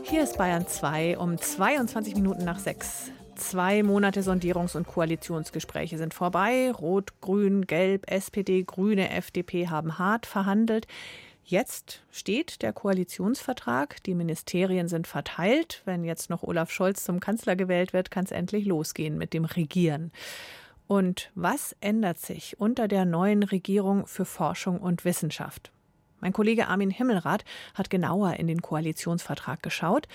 Hier 0.01 0.23
ist 0.23 0.39
Bayern 0.39 0.65
2 0.65 1.19
um 1.19 1.37
22 1.37 2.15
Minuten 2.15 2.43
nach 2.43 2.57
6. 2.57 3.11
Zwei 3.53 3.83
Monate 3.83 4.21
Sondierungs- 4.23 4.75
und 4.75 4.87
Koalitionsgespräche 4.87 5.99
sind 5.99 6.15
vorbei. 6.15 6.71
Rot, 6.71 7.21
Grün, 7.21 7.67
Gelb, 7.67 8.09
SPD, 8.09 8.63
Grüne, 8.63 9.11
FDP 9.11 9.67
haben 9.67 9.99
hart 9.99 10.25
verhandelt. 10.25 10.87
Jetzt 11.43 12.01
steht 12.09 12.63
der 12.63 12.73
Koalitionsvertrag. 12.73 14.01
Die 14.05 14.15
Ministerien 14.15 14.87
sind 14.87 15.05
verteilt. 15.05 15.83
Wenn 15.85 16.03
jetzt 16.03 16.31
noch 16.31 16.41
Olaf 16.41 16.71
Scholz 16.71 17.03
zum 17.03 17.19
Kanzler 17.19 17.55
gewählt 17.55 17.93
wird, 17.93 18.09
kann 18.09 18.25
es 18.25 18.31
endlich 18.31 18.65
losgehen 18.65 19.19
mit 19.19 19.35
dem 19.35 19.45
Regieren. 19.45 20.11
Und 20.87 21.29
was 21.35 21.75
ändert 21.79 22.17
sich 22.17 22.59
unter 22.59 22.87
der 22.87 23.05
neuen 23.05 23.43
Regierung 23.43 24.07
für 24.07 24.25
Forschung 24.25 24.79
und 24.79 25.05
Wissenschaft? 25.05 25.71
Mein 26.21 26.33
Kollege 26.33 26.69
Armin 26.69 26.89
Himmelrath 26.89 27.45
hat 27.75 27.91
genauer 27.91 28.33
in 28.37 28.47
den 28.47 28.63
Koalitionsvertrag 28.63 29.61
geschaut. 29.61 30.07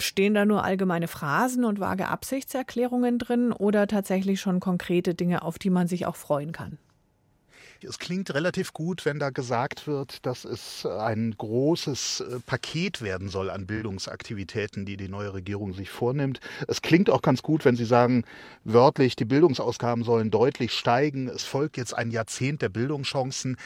Stehen 0.00 0.34
da 0.34 0.44
nur 0.44 0.64
allgemeine 0.64 1.08
Phrasen 1.08 1.64
und 1.64 1.80
vage 1.80 2.08
Absichtserklärungen 2.08 3.18
drin 3.18 3.52
oder 3.52 3.86
tatsächlich 3.86 4.40
schon 4.40 4.60
konkrete 4.60 5.14
Dinge, 5.14 5.42
auf 5.42 5.58
die 5.58 5.70
man 5.70 5.86
sich 5.86 6.06
auch 6.06 6.16
freuen 6.16 6.52
kann? 6.52 6.78
Es 7.84 7.98
klingt 7.98 8.32
relativ 8.32 8.72
gut, 8.72 9.04
wenn 9.04 9.18
da 9.18 9.30
gesagt 9.30 9.86
wird, 9.86 10.24
dass 10.24 10.44
es 10.44 10.86
ein 10.86 11.34
großes 11.36 12.20
äh, 12.20 12.38
Paket 12.46 13.02
werden 13.02 13.28
soll 13.28 13.50
an 13.50 13.66
Bildungsaktivitäten, 13.66 14.86
die 14.86 14.96
die 14.96 15.08
neue 15.08 15.34
Regierung 15.34 15.74
sich 15.74 15.90
vornimmt. 15.90 16.40
Es 16.68 16.82
klingt 16.82 17.10
auch 17.10 17.22
ganz 17.22 17.42
gut, 17.42 17.64
wenn 17.64 17.76
Sie 17.76 17.84
sagen, 17.84 18.24
wörtlich, 18.64 19.16
die 19.16 19.24
Bildungsausgaben 19.24 20.04
sollen 20.04 20.30
deutlich 20.30 20.72
steigen. 20.72 21.28
Es 21.28 21.42
folgt 21.42 21.76
jetzt 21.76 21.94
ein 21.94 22.10
Jahrzehnt 22.10 22.62
der 22.62 22.68
Bildungschancen. 22.68 23.56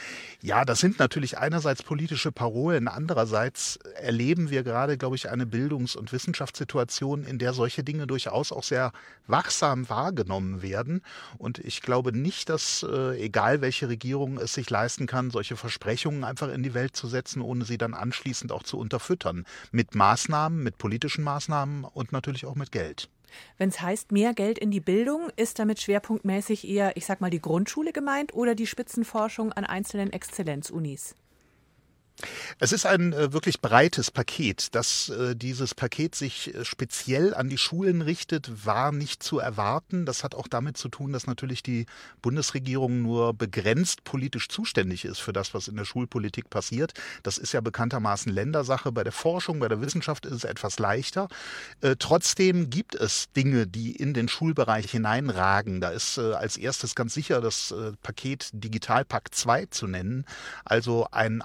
Ja, 0.41 0.65
das 0.65 0.79
sind 0.79 0.99
natürlich 0.99 1.37
einerseits 1.37 1.83
politische 1.83 2.31
Parolen, 2.31 2.87
andererseits 2.87 3.77
erleben 3.95 4.49
wir 4.49 4.63
gerade, 4.63 4.97
glaube 4.97 5.15
ich, 5.15 5.29
eine 5.29 5.45
Bildungs- 5.45 5.95
und 5.95 6.11
Wissenschaftssituation, 6.11 7.23
in 7.23 7.37
der 7.37 7.53
solche 7.53 7.83
Dinge 7.83 8.07
durchaus 8.07 8.51
auch 8.51 8.63
sehr 8.63 8.91
wachsam 9.27 9.89
wahrgenommen 9.89 10.61
werden. 10.61 11.01
Und 11.37 11.59
ich 11.59 11.81
glaube 11.81 12.11
nicht, 12.11 12.49
dass 12.49 12.83
äh, 12.83 13.19
egal 13.23 13.61
welche 13.61 13.89
Regierung 13.89 14.06
Regierung 14.07 14.37
es 14.37 14.53
sich 14.53 14.69
leisten 14.69 15.05
kann, 15.05 15.31
solche 15.31 15.57
Versprechungen 15.57 16.23
einfach 16.23 16.47
in 16.47 16.63
die 16.63 16.73
Welt 16.73 16.95
zu 16.95 17.07
setzen, 17.09 17.41
ohne 17.41 17.65
sie 17.65 17.77
dann 17.77 17.93
anschließend 17.93 18.53
auch 18.53 18.63
zu 18.63 18.77
unterfüttern. 18.79 19.45
Mit 19.71 19.95
Maßnahmen, 19.95 20.63
mit 20.63 20.77
politischen 20.77 21.25
Maßnahmen 21.25 21.83
und 21.83 22.13
natürlich 22.13 22.45
auch 22.45 22.55
mit 22.55 22.71
Geld. 22.71 23.09
Wenn 23.57 23.67
es 23.67 23.81
heißt, 23.81 24.13
mehr 24.13 24.33
Geld 24.33 24.59
in 24.59 24.71
die 24.71 24.79
Bildung, 24.79 25.27
ist 25.35 25.59
damit 25.59 25.81
schwerpunktmäßig 25.81 26.65
eher, 26.65 26.95
ich 26.95 27.05
sag 27.05 27.19
mal, 27.19 27.29
die 27.29 27.41
Grundschule 27.41 27.91
gemeint 27.91 28.33
oder 28.33 28.55
die 28.55 28.65
Spitzenforschung 28.65 29.51
an 29.51 29.65
einzelnen 29.65 30.13
Exzellenzunis? 30.13 31.13
Es 32.59 32.71
ist 32.71 32.85
ein 32.85 33.13
äh, 33.13 33.31
wirklich 33.31 33.61
breites 33.61 34.09
Paket. 34.09 34.73
Dass 34.73 35.09
äh, 35.09 35.35
dieses 35.35 35.75
Paket 35.75 36.15
sich 36.15 36.53
äh, 36.55 36.65
speziell 36.65 37.33
an 37.33 37.49
die 37.49 37.57
Schulen 37.57 38.01
richtet, 38.01 38.65
war 38.65 38.91
nicht 38.91 39.21
zu 39.21 39.39
erwarten. 39.39 40.05
Das 40.05 40.23
hat 40.23 40.33
auch 40.33 40.47
damit 40.47 40.77
zu 40.77 40.89
tun, 40.89 41.13
dass 41.13 41.27
natürlich 41.27 41.61
die 41.61 41.85
Bundesregierung 42.21 43.01
nur 43.03 43.33
begrenzt 43.33 44.03
politisch 44.03 44.49
zuständig 44.49 45.05
ist 45.05 45.19
für 45.19 45.33
das, 45.33 45.53
was 45.53 45.67
in 45.67 45.75
der 45.75 45.85
Schulpolitik 45.85 46.49
passiert. 46.49 46.93
Das 47.21 47.37
ist 47.37 47.53
ja 47.53 47.61
bekanntermaßen 47.61 48.31
Ländersache. 48.31 48.91
Bei 48.91 49.03
der 49.03 49.13
Forschung, 49.13 49.59
bei 49.59 49.67
der 49.67 49.81
Wissenschaft 49.81 50.25
ist 50.25 50.33
es 50.33 50.43
etwas 50.43 50.79
leichter. 50.79 51.27
Äh, 51.81 51.97
trotzdem 51.99 52.71
gibt 52.71 52.95
es 52.95 53.31
Dinge, 53.33 53.67
die 53.67 53.95
in 53.95 54.13
den 54.15 54.27
Schulbereich 54.27 54.89
hineinragen. 54.89 55.81
Da 55.81 55.89
ist 55.89 56.17
äh, 56.17 56.33
als 56.33 56.57
erstes 56.57 56.95
ganz 56.95 57.13
sicher 57.13 57.41
das 57.41 57.71
äh, 57.71 57.91
Paket 58.01 58.49
Digitalpakt 58.53 59.35
2 59.35 59.67
zu 59.67 59.85
nennen. 59.85 60.25
Also 60.65 61.07
ein 61.11 61.43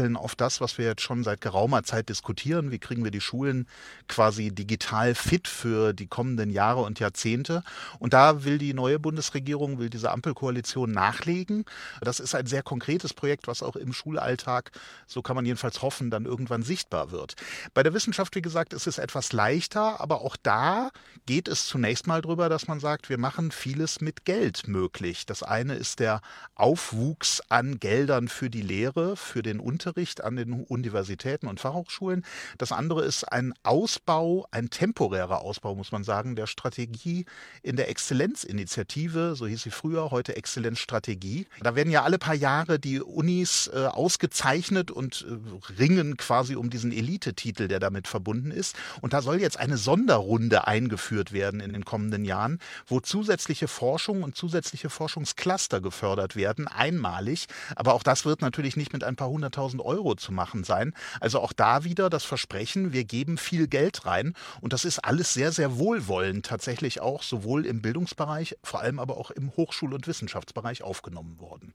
Aufsatteln 0.00 0.16
auf 0.16 0.34
das, 0.34 0.60
was 0.60 0.78
wir 0.78 0.86
jetzt 0.86 1.02
schon 1.02 1.24
seit 1.24 1.40
geraumer 1.40 1.82
Zeit 1.82 2.08
diskutieren. 2.08 2.70
Wie 2.70 2.78
kriegen 2.78 3.04
wir 3.04 3.10
die 3.10 3.20
Schulen 3.20 3.66
quasi 4.08 4.50
digital 4.50 5.14
fit 5.14 5.46
für 5.46 5.92
die 5.92 6.06
kommenden 6.06 6.50
Jahre 6.50 6.80
und 6.82 7.00
Jahrzehnte? 7.00 7.62
Und 7.98 8.14
da 8.14 8.44
will 8.44 8.58
die 8.58 8.72
neue 8.72 8.98
Bundesregierung, 8.98 9.78
will 9.78 9.90
diese 9.90 10.10
Ampelkoalition 10.10 10.90
nachlegen. 10.90 11.64
Das 12.00 12.20
ist 12.20 12.34
ein 12.34 12.46
sehr 12.46 12.62
konkretes 12.62 13.12
Projekt, 13.12 13.46
was 13.46 13.62
auch 13.62 13.76
im 13.76 13.92
Schulalltag, 13.92 14.70
so 15.06 15.20
kann 15.22 15.36
man 15.36 15.44
jedenfalls 15.44 15.82
hoffen, 15.82 16.10
dann 16.10 16.24
irgendwann 16.24 16.62
sichtbar 16.62 17.10
wird. 17.10 17.34
Bei 17.74 17.82
der 17.82 17.92
Wissenschaft, 17.92 18.34
wie 18.36 18.42
gesagt, 18.42 18.72
ist 18.72 18.86
es 18.86 18.98
etwas 18.98 19.32
leichter, 19.32 20.00
aber 20.00 20.22
auch 20.22 20.36
da 20.42 20.90
geht 21.26 21.48
es 21.48 21.66
zunächst 21.66 22.06
mal 22.06 22.22
darüber, 22.22 22.48
dass 22.48 22.68
man 22.68 22.80
sagt, 22.80 23.10
wir 23.10 23.18
machen 23.18 23.50
vieles 23.50 24.00
mit 24.00 24.24
Geld 24.24 24.66
möglich. 24.66 25.26
Das 25.26 25.42
eine 25.42 25.74
ist 25.74 26.00
der 26.00 26.20
Aufwuchs 26.54 27.42
an 27.48 27.78
Geldern 27.80 28.28
für 28.28 28.50
die 28.50 28.62
Lehre, 28.62 29.16
für 29.16 29.42
den 29.42 29.60
Unterricht 29.60 29.89
an 30.22 30.36
den 30.36 30.64
Universitäten 30.64 31.46
und 31.46 31.60
Fachhochschulen. 31.60 32.24
Das 32.58 32.72
andere 32.72 33.04
ist 33.04 33.24
ein 33.24 33.52
Ausbau, 33.62 34.46
ein 34.50 34.70
temporärer 34.70 35.42
Ausbau, 35.42 35.74
muss 35.74 35.92
man 35.92 36.04
sagen, 36.04 36.36
der 36.36 36.46
Strategie 36.46 37.24
in 37.62 37.76
der 37.76 37.88
Exzellenzinitiative, 37.88 39.34
so 39.36 39.46
hieß 39.46 39.62
sie 39.62 39.70
früher, 39.70 40.10
heute 40.10 40.36
Exzellenzstrategie. 40.36 41.46
Da 41.62 41.74
werden 41.74 41.90
ja 41.90 42.02
alle 42.02 42.18
paar 42.18 42.34
Jahre 42.34 42.78
die 42.78 43.00
Unis 43.00 43.70
äh, 43.72 43.86
ausgezeichnet 43.86 44.90
und 44.90 45.26
äh, 45.28 45.78
ringen 45.78 46.16
quasi 46.16 46.56
um 46.56 46.70
diesen 46.70 46.92
Elitetitel, 46.92 47.68
der 47.68 47.80
damit 47.80 48.08
verbunden 48.08 48.50
ist. 48.50 48.76
Und 49.00 49.12
da 49.12 49.22
soll 49.22 49.40
jetzt 49.40 49.58
eine 49.58 49.76
Sonderrunde 49.76 50.66
eingeführt 50.66 51.32
werden 51.32 51.60
in 51.60 51.72
den 51.72 51.84
kommenden 51.84 52.24
Jahren, 52.24 52.58
wo 52.86 53.00
zusätzliche 53.00 53.68
Forschung 53.68 54.22
und 54.22 54.36
zusätzliche 54.36 54.90
Forschungscluster 54.90 55.80
gefördert 55.80 56.36
werden, 56.36 56.68
einmalig. 56.68 57.46
Aber 57.76 57.94
auch 57.94 58.02
das 58.02 58.24
wird 58.24 58.42
natürlich 58.42 58.76
nicht 58.76 58.92
mit 58.92 59.04
ein 59.04 59.16
paar 59.16 59.28
hunderttausend 59.28 59.79
Euro 59.84 60.14
zu 60.14 60.32
machen 60.32 60.64
sein. 60.64 60.94
Also 61.20 61.40
auch 61.40 61.52
da 61.52 61.84
wieder 61.84 62.10
das 62.10 62.24
Versprechen, 62.24 62.92
wir 62.92 63.04
geben 63.04 63.38
viel 63.38 63.66
Geld 63.66 64.06
rein. 64.06 64.34
Und 64.60 64.72
das 64.72 64.84
ist 64.84 64.98
alles 65.00 65.34
sehr, 65.34 65.52
sehr 65.52 65.78
wohlwollend 65.78 66.46
tatsächlich 66.46 67.00
auch 67.00 67.22
sowohl 67.22 67.66
im 67.66 67.82
Bildungsbereich, 67.82 68.56
vor 68.62 68.80
allem 68.80 68.98
aber 68.98 69.16
auch 69.16 69.30
im 69.30 69.50
Hochschul- 69.56 69.94
und 69.94 70.06
Wissenschaftsbereich 70.06 70.82
aufgenommen 70.82 71.40
worden. 71.40 71.74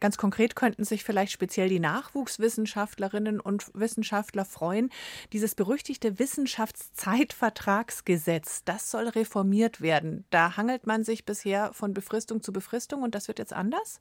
Ganz 0.00 0.16
konkret 0.16 0.54
könnten 0.54 0.84
sich 0.84 1.02
vielleicht 1.02 1.32
speziell 1.32 1.68
die 1.68 1.80
Nachwuchswissenschaftlerinnen 1.80 3.40
und 3.40 3.68
Wissenschaftler 3.74 4.44
freuen. 4.44 4.90
Dieses 5.32 5.56
berüchtigte 5.56 6.20
Wissenschaftszeitvertragsgesetz, 6.20 8.62
das 8.64 8.90
soll 8.90 9.08
reformiert 9.08 9.80
werden. 9.80 10.24
Da 10.30 10.56
hangelt 10.56 10.86
man 10.86 11.02
sich 11.02 11.24
bisher 11.24 11.72
von 11.72 11.94
Befristung 11.94 12.42
zu 12.42 12.52
Befristung 12.52 13.02
und 13.02 13.16
das 13.16 13.28
wird 13.28 13.40
jetzt 13.40 13.52
anders? 13.52 13.98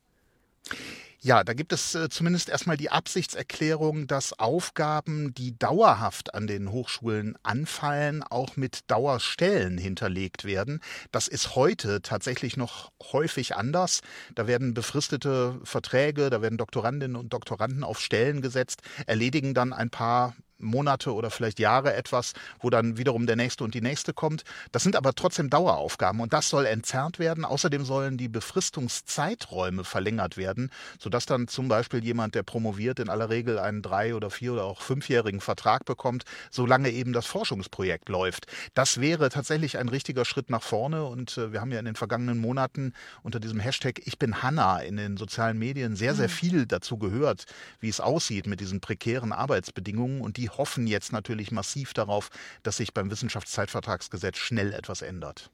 Ja, 1.20 1.44
da 1.44 1.54
gibt 1.54 1.74
es 1.74 1.96
äh, 1.96 2.10
zumindest 2.10 2.48
erstmal 2.48 2.78
die 2.78 2.92
Absichtserklärung, 2.92 4.06
dass 4.06 4.38
Aufgaben, 4.38 5.34
die 5.34 5.58
dauerhaft 5.58 6.36
an 6.36 6.46
den 6.46 6.72
Hochschulen 6.72 7.36
anfallen, 7.42 8.22
auch 8.22 8.56
mit 8.56 8.90
Dauerstellen 8.90 9.80
hinterlegt 9.80 10.46
werden. 10.46 10.80
Das 11.12 11.28
ist 11.28 11.56
heute 11.56 12.04
tatsächlich 12.04 12.56
noch 12.56 12.92
häufig 13.12 13.56
anders. 13.56 14.02
Da 14.36 14.46
werden 14.46 14.76
befristete 14.76 15.60
Verträge, 15.64 16.30
da 16.30 16.44
werden 16.44 16.60
Doktorandinnen 16.60 17.18
und 17.18 17.34
Doktoranden 17.34 17.84
auf 17.84 18.00
Stellen 18.00 18.42
gesetzt, 18.42 18.82
erledigen 19.08 19.56
dann 19.56 19.74
ein 19.74 19.90
paar 19.90 20.36
Monate 20.60 21.14
oder 21.14 21.30
vielleicht 21.30 21.60
Jahre 21.60 21.94
etwas, 21.94 22.34
wo 22.60 22.70
dann 22.70 22.98
wiederum 22.98 23.28
der 23.28 23.36
nächste 23.36 23.64
und 23.64 23.74
die 23.74 23.82
nächste 23.82 24.14
kommt. 24.14 24.44
Das 24.72 24.84
sind 24.84 24.96
aber 24.96 25.14
trotzdem 25.14 25.50
Daueraufgaben 25.50 26.22
und 26.22 26.34
das 26.34 26.50
soll 26.50 26.66
entzerrt 26.66 27.20
werden. 27.20 27.46
Außerdem 27.46 27.86
sollen 27.86 28.18
die 28.18 28.28
Befristungszeiträume 28.28 29.84
verlängert 29.84 30.38
werden, 30.38 30.72
sodass 31.00 31.26
dann 31.26 31.48
zum 31.48 31.68
Beispiel 31.68 32.04
jemand, 32.04 32.36
der 32.36 32.44
promoviert, 32.44 33.00
in 33.00 33.10
aller 33.10 33.30
Regel 33.30 33.60
einen 33.60 33.82
drei- 33.82 34.16
oder 34.16 34.30
vier- 34.30 34.54
oder 34.54 34.64
auch 34.64 34.82
fünfjährigen 34.82 35.42
Vertrag 35.42 35.86
bekommt, 35.86 36.24
solange 36.52 36.90
eben 36.90 37.14
das 37.14 37.26
Forschungsprojekt 37.26 38.10
läuft. 38.10 38.48
Das 38.74 39.00
wäre 39.00 39.30
tatsächlich 39.30 39.78
ein 39.78 39.90
richtiger 39.90 40.26
Schritt 40.26 40.50
nach 40.50 40.64
vorne 40.64 41.06
und 41.06 41.38
äh, 41.38 41.52
wir 41.54 41.62
haben 41.62 41.72
ja 41.72 41.80
in 41.80 41.86
den 41.86 41.96
vergangenen 41.96 42.40
Monaten 42.40 42.94
unter 43.24 43.40
diesem 43.40 43.60
Hashtag 43.60 44.02
Ich 44.06 44.20
bin 44.20 44.42
Hanna 44.42 44.80
in 44.80 44.98
den 44.98 45.18
sozialen 45.18 45.58
Medien 45.58 45.96
sehr, 45.96 46.16
sehr 46.16 46.28
mhm. 46.28 46.32
viel 46.32 46.66
dazu 46.66 46.98
gehört, 46.98 47.46
wie 47.80 47.90
es 47.90 48.00
aussieht 48.00 48.48
mit 48.48 48.60
diesen 48.60 48.82
prekären 48.82 49.32
Arbeitsbedingungen 49.32 50.22
und 50.22 50.38
die 50.38 50.47
die 50.48 50.58
hoffen 50.58 50.88
jetzt 50.88 51.12
natürlich 51.12 51.52
massiv 51.52 51.94
darauf, 51.94 52.30
dass 52.64 52.78
sich 52.78 52.94
beim 52.94 53.12
Wissenschaftszeitvertragsgesetz 53.12 54.38
schnell 54.38 54.74
etwas 54.74 55.02
ändert. 55.02 55.52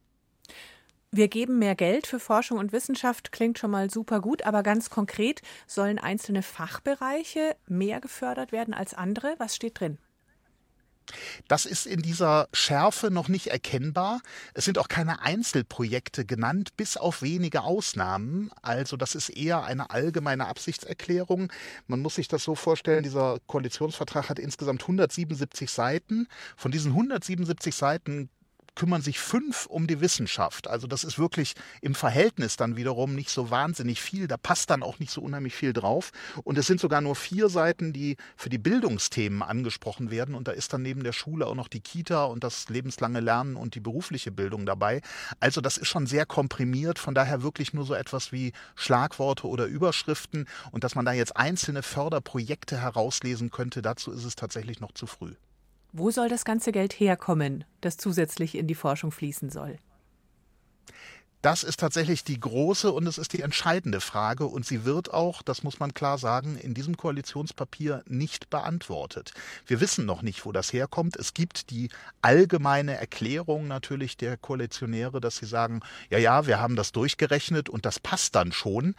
Wir 1.11 1.27
geben 1.27 1.59
mehr 1.59 1.75
Geld 1.75 2.07
für 2.07 2.19
Forschung 2.19 2.57
und 2.57 2.71
Wissenschaft, 2.71 3.31
klingt 3.31 3.59
schon 3.59 3.71
mal 3.71 3.89
super 3.89 4.19
gut, 4.19 4.43
aber 4.43 4.63
ganz 4.63 4.89
konkret 4.89 5.41
sollen 5.67 5.99
einzelne 5.99 6.41
Fachbereiche 6.41 7.55
mehr 7.67 8.01
gefördert 8.01 8.51
werden 8.51 8.73
als 8.73 8.93
andere. 8.93 9.35
Was 9.37 9.55
steht 9.55 9.79
drin? 9.79 9.97
Das 11.47 11.65
ist 11.65 11.85
in 11.85 12.01
dieser 12.01 12.47
Schärfe 12.53 13.11
noch 13.11 13.27
nicht 13.27 13.47
erkennbar. 13.47 14.21
Es 14.53 14.65
sind 14.65 14.77
auch 14.77 14.87
keine 14.87 15.21
Einzelprojekte 15.21 16.25
genannt, 16.25 16.75
bis 16.77 16.97
auf 16.97 17.21
wenige 17.21 17.63
Ausnahmen. 17.63 18.51
Also 18.61 18.97
das 18.97 19.15
ist 19.15 19.29
eher 19.29 19.63
eine 19.63 19.89
allgemeine 19.89 20.47
Absichtserklärung. 20.47 21.51
Man 21.87 22.01
muss 22.01 22.15
sich 22.15 22.27
das 22.27 22.43
so 22.43 22.55
vorstellen, 22.55 23.03
dieser 23.03 23.37
Koalitionsvertrag 23.47 24.29
hat 24.29 24.39
insgesamt 24.39 24.81
177 24.81 25.69
Seiten. 25.69 26.27
Von 26.55 26.71
diesen 26.71 26.91
177 26.91 27.75
Seiten 27.75 28.29
kümmern 28.75 29.01
sich 29.01 29.19
fünf 29.19 29.65
um 29.67 29.87
die 29.87 30.01
Wissenschaft. 30.01 30.67
Also 30.67 30.87
das 30.87 31.03
ist 31.03 31.19
wirklich 31.19 31.53
im 31.81 31.95
Verhältnis 31.95 32.57
dann 32.57 32.75
wiederum 32.75 33.15
nicht 33.15 33.29
so 33.29 33.49
wahnsinnig 33.49 34.01
viel. 34.01 34.27
Da 34.27 34.37
passt 34.37 34.69
dann 34.69 34.83
auch 34.83 34.99
nicht 34.99 35.11
so 35.11 35.21
unheimlich 35.21 35.55
viel 35.55 35.73
drauf. 35.73 36.11
Und 36.43 36.57
es 36.57 36.67
sind 36.67 36.79
sogar 36.79 37.01
nur 37.01 37.15
vier 37.15 37.49
Seiten, 37.49 37.93
die 37.93 38.17
für 38.35 38.49
die 38.49 38.57
Bildungsthemen 38.57 39.41
angesprochen 39.41 40.11
werden. 40.11 40.35
Und 40.35 40.47
da 40.47 40.51
ist 40.51 40.73
dann 40.73 40.81
neben 40.81 41.03
der 41.03 41.13
Schule 41.13 41.47
auch 41.47 41.55
noch 41.55 41.67
die 41.67 41.81
Kita 41.81 42.25
und 42.25 42.43
das 42.43 42.69
lebenslange 42.69 43.19
Lernen 43.19 43.55
und 43.55 43.75
die 43.75 43.79
berufliche 43.79 44.31
Bildung 44.31 44.65
dabei. 44.65 45.01
Also 45.39 45.61
das 45.61 45.77
ist 45.77 45.87
schon 45.87 46.07
sehr 46.07 46.25
komprimiert. 46.25 46.99
Von 46.99 47.13
daher 47.13 47.43
wirklich 47.43 47.73
nur 47.73 47.85
so 47.85 47.93
etwas 47.93 48.31
wie 48.31 48.53
Schlagworte 48.75 49.47
oder 49.47 49.65
Überschriften. 49.65 50.47
Und 50.71 50.83
dass 50.83 50.95
man 50.95 51.05
da 51.05 51.13
jetzt 51.13 51.37
einzelne 51.37 51.83
Förderprojekte 51.83 52.81
herauslesen 52.81 53.51
könnte, 53.51 53.81
dazu 53.81 54.11
ist 54.11 54.23
es 54.23 54.35
tatsächlich 54.35 54.79
noch 54.79 54.93
zu 54.93 55.05
früh. 55.05 55.35
Wo 55.95 56.09
soll 56.09 56.27
das 56.27 56.43
ganze 56.43 56.71
Geld 56.71 56.93
herkommen, 56.93 57.65
das 57.81 57.97
zusätzlich 57.97 58.55
in 58.55 58.65
die 58.65 58.73
Forschung 58.73 59.11
fließen 59.11 59.51
soll? 59.51 59.77
Das 61.43 61.63
ist 61.63 61.81
tatsächlich 61.81 62.23
die 62.23 62.39
große 62.39 62.91
und 62.91 63.05
es 63.05 63.17
ist 63.17 63.33
die 63.33 63.41
entscheidende 63.41 63.99
Frage 63.99 64.45
und 64.45 64.65
sie 64.65 64.85
wird 64.85 65.13
auch, 65.13 65.41
das 65.41 65.61
muss 65.61 65.79
man 65.79 65.93
klar 65.93 66.17
sagen, 66.17 66.57
in 66.57 66.73
diesem 66.73 66.97
Koalitionspapier 66.97 68.01
nicht 68.07 68.49
beantwortet. 68.49 69.33
Wir 69.67 69.81
wissen 69.81 70.05
noch 70.05 70.21
nicht, 70.21 70.45
wo 70.45 70.51
das 70.51 70.73
herkommt. 70.73 71.15
Es 71.15 71.33
gibt 71.33 71.69
die 71.69 71.89
allgemeine 72.21 72.95
Erklärung 72.95 73.67
natürlich 73.67 74.17
der 74.17 74.37
Koalitionäre, 74.37 75.19
dass 75.19 75.35
sie 75.35 75.45
sagen, 75.45 75.81
ja, 76.09 76.17
ja, 76.17 76.47
wir 76.47 76.59
haben 76.59 76.77
das 76.77 76.93
durchgerechnet 76.93 77.69
und 77.69 77.85
das 77.85 77.99
passt 77.99 78.35
dann 78.35 78.53
schon. 78.53 78.95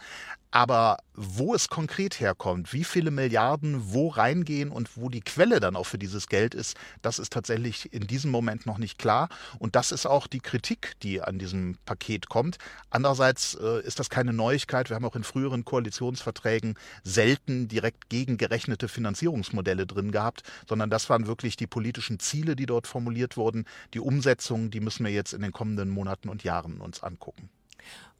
Aber 0.51 0.99
wo 1.15 1.53
es 1.55 1.69
konkret 1.69 2.19
herkommt, 2.19 2.73
wie 2.73 2.83
viele 2.83 3.11
Milliarden 3.11 3.93
wo 3.93 4.09
reingehen 4.09 4.71
und 4.71 4.97
wo 4.97 5.09
die 5.09 5.21
Quelle 5.21 5.59
dann 5.59 5.75
auch 5.75 5.85
für 5.85 5.97
dieses 5.97 6.27
Geld 6.27 6.53
ist, 6.53 6.77
das 7.01 7.19
ist 7.19 7.31
tatsächlich 7.31 7.93
in 7.93 8.07
diesem 8.07 8.31
Moment 8.31 8.65
noch 8.65 8.77
nicht 8.77 8.97
klar. 8.97 9.29
Und 9.59 9.75
das 9.75 9.91
ist 9.91 10.05
auch 10.05 10.27
die 10.27 10.39
Kritik, 10.39 10.93
die 11.01 11.21
an 11.21 11.39
diesem 11.39 11.77
Paket 11.85 12.29
kommt. 12.29 12.57
Andererseits 12.89 13.55
äh, 13.55 13.81
ist 13.81 13.99
das 13.99 14.09
keine 14.09 14.33
Neuigkeit. 14.33 14.89
Wir 14.89 14.95
haben 14.95 15.05
auch 15.05 15.15
in 15.15 15.23
früheren 15.23 15.65
Koalitionsverträgen 15.65 16.75
selten 17.03 17.67
direkt 17.67 18.09
gegengerechnete 18.09 18.87
Finanzierungsmodelle 18.87 19.85
drin 19.85 20.11
gehabt, 20.11 20.43
sondern 20.67 20.89
das 20.89 21.09
waren 21.09 21.27
wirklich 21.27 21.55
die 21.55 21.67
politischen 21.67 22.19
Ziele, 22.19 22.55
die 22.55 22.65
dort 22.65 22.87
formuliert 22.87 23.37
wurden. 23.37 23.65
Die 23.93 23.99
Umsetzung, 23.99 24.69
die 24.71 24.79
müssen 24.79 25.05
wir 25.05 25.11
jetzt 25.11 25.33
in 25.33 25.41
den 25.41 25.51
kommenden 25.51 25.89
Monaten 25.89 26.29
und 26.29 26.43
Jahren 26.43 26.81
uns 26.81 27.03
angucken. 27.03 27.49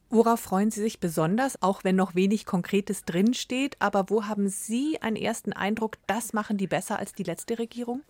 Worauf 0.09 0.39
freuen 0.39 0.71
Sie 0.71 0.81
sich 0.81 0.99
besonders, 0.99 1.61
auch 1.61 1.83
wenn 1.83 1.95
noch 1.95 2.15
wenig 2.15 2.45
Konkretes 2.45 3.03
drinsteht? 3.05 3.75
Aber 3.79 4.09
wo 4.09 4.25
haben 4.25 4.49
Sie 4.49 5.01
einen 5.01 5.15
ersten 5.15 5.51
Eindruck, 5.51 5.97
das 6.07 6.33
machen 6.33 6.57
die 6.57 6.67
besser 6.67 6.99
als 6.99 7.13
die 7.13 7.23
letzte 7.23 7.57
Regierung? 7.57 8.01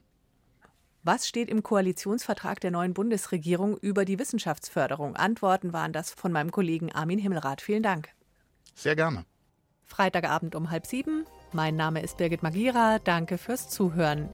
Was 1.02 1.28
steht 1.28 1.50
im 1.50 1.62
Koalitionsvertrag 1.62 2.60
der 2.60 2.70
neuen 2.70 2.94
Bundesregierung 2.94 3.76
über 3.76 4.04
die 4.04 4.18
Wissenschaftsförderung? 4.18 5.16
Antworten 5.16 5.72
waren 5.72 5.92
das 5.92 6.12
von 6.12 6.32
meinem 6.32 6.50
Kollegen 6.50 6.92
Armin 6.92 7.18
Himmelrath. 7.18 7.60
Vielen 7.60 7.82
Dank. 7.82 8.08
Sehr 8.74 8.96
gerne. 8.96 9.26
Freitagabend 9.84 10.54
um 10.54 10.70
halb 10.70 10.86
sieben. 10.86 11.26
Mein 11.52 11.76
Name 11.76 12.00
ist 12.00 12.16
Birgit 12.16 12.42
Magira. 12.42 13.00
Danke 13.00 13.36
fürs 13.36 13.68
Zuhören. 13.68 14.22